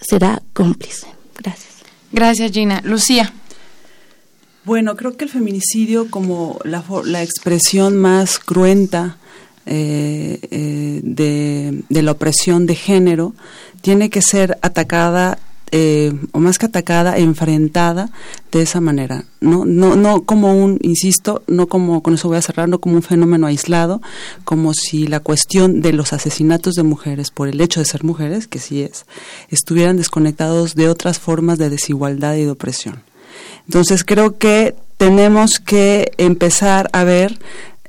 [0.00, 1.06] será cómplice.
[1.38, 1.70] Gracias.
[2.12, 2.80] Gracias, Gina.
[2.84, 3.32] Lucía.
[4.64, 9.16] Bueno, creo que el feminicidio como la, la expresión más cruenta
[9.72, 13.34] eh, eh, de, la opresión de género
[13.82, 15.38] tiene que ser atacada
[15.70, 18.10] eh, o más que atacada, enfrentada
[18.50, 19.26] de esa manera.
[19.40, 22.96] No, no, no como un, insisto, no como, con eso voy a cerrar, no como
[22.96, 24.02] un fenómeno aislado,
[24.42, 28.48] como si la cuestión de los asesinatos de mujeres por el hecho de ser mujeres,
[28.48, 29.06] que sí es,
[29.50, 33.04] estuvieran desconectados de otras formas de desigualdad y de opresión.
[33.66, 37.38] Entonces creo que tenemos que empezar a ver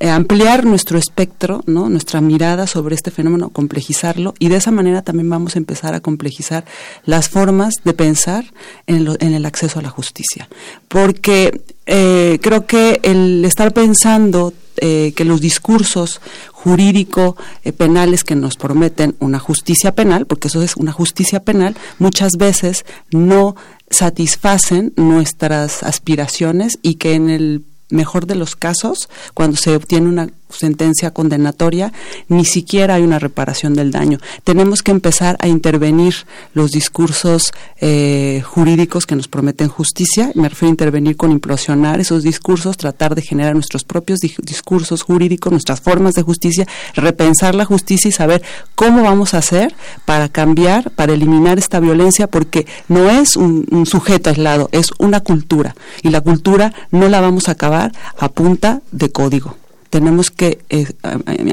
[0.10, 1.90] ampliar nuestro espectro, ¿no?
[1.90, 6.00] nuestra mirada sobre este fenómeno, complejizarlo y de esa manera también vamos a empezar a
[6.00, 6.66] complejizar
[7.06, 8.46] las formas de pensar
[8.88, 10.50] en, en el acceso a la justicia.
[10.88, 16.22] Porque eh, creo que el estar pensando eh, que los discursos
[16.52, 21.76] jurídico eh, penales que nos prometen una justicia penal, porque eso es una justicia penal,
[22.00, 23.56] muchas veces no
[23.90, 30.30] satisfacen nuestras aspiraciones y que en el mejor de los casos, cuando se obtiene una
[30.52, 31.92] sentencia condenatoria,
[32.28, 34.20] ni siquiera hay una reparación del daño.
[34.44, 36.14] Tenemos que empezar a intervenir
[36.54, 40.32] los discursos eh, jurídicos que nos prometen justicia.
[40.36, 45.52] Me refiero a intervenir con implosionar esos discursos, tratar de generar nuestros propios discursos jurídicos,
[45.52, 48.42] nuestras formas de justicia, repensar la justicia y saber
[48.76, 49.74] cómo vamos a hacer
[50.06, 55.22] para cambiar, para eliminar esta violencia, porque no es un, un sujeto aislado, es una
[55.22, 55.76] cultura.
[56.04, 59.61] Y la cultura no la vamos a acabar a punta de código
[59.92, 60.88] tenemos que eh,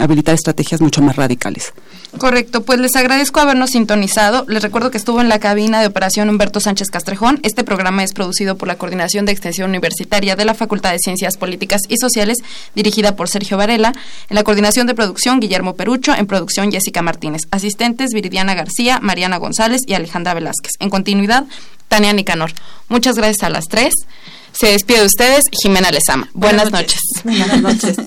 [0.00, 1.74] habilitar estrategias mucho más radicales.
[2.16, 4.46] Correcto, pues les agradezco habernos sintonizado.
[4.48, 7.40] Les recuerdo que estuvo en la cabina de operación Humberto Sánchez Castrejón.
[7.42, 11.36] Este programa es producido por la Coordinación de Extensión Universitaria de la Facultad de Ciencias
[11.36, 12.38] Políticas y Sociales,
[12.76, 13.92] dirigida por Sergio Varela.
[14.30, 16.14] En la coordinación de producción, Guillermo Perucho.
[16.14, 17.42] En producción, Jessica Martínez.
[17.50, 20.72] Asistentes, Viridiana García, Mariana González y Alejandra Velázquez.
[20.78, 21.44] En continuidad,
[21.88, 22.52] Tania Nicanor.
[22.88, 23.92] Muchas gracias a las tres.
[24.52, 26.28] Se despide de ustedes Jimena Lezama.
[26.34, 27.00] Buenas, noches.
[27.24, 27.96] Buenas noches.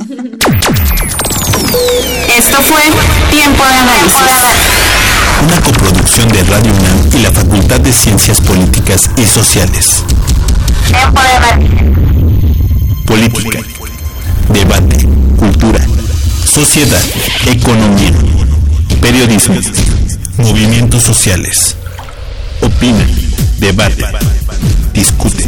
[2.37, 2.81] Esto fue
[3.29, 4.21] Tiempo de Análisis.
[5.43, 10.03] Una coproducción de Radio UNAM y la Facultad de Ciencias Políticas y Sociales.
[10.87, 11.79] Tiempo de Análisis.
[13.05, 13.59] Política,
[14.49, 15.79] debate, cultura,
[16.45, 17.01] sociedad,
[17.47, 18.11] economía,
[19.01, 19.55] periodismo,
[20.37, 21.75] movimientos sociales.
[22.61, 23.05] Opina,
[23.59, 24.03] debate,
[24.93, 25.47] discute,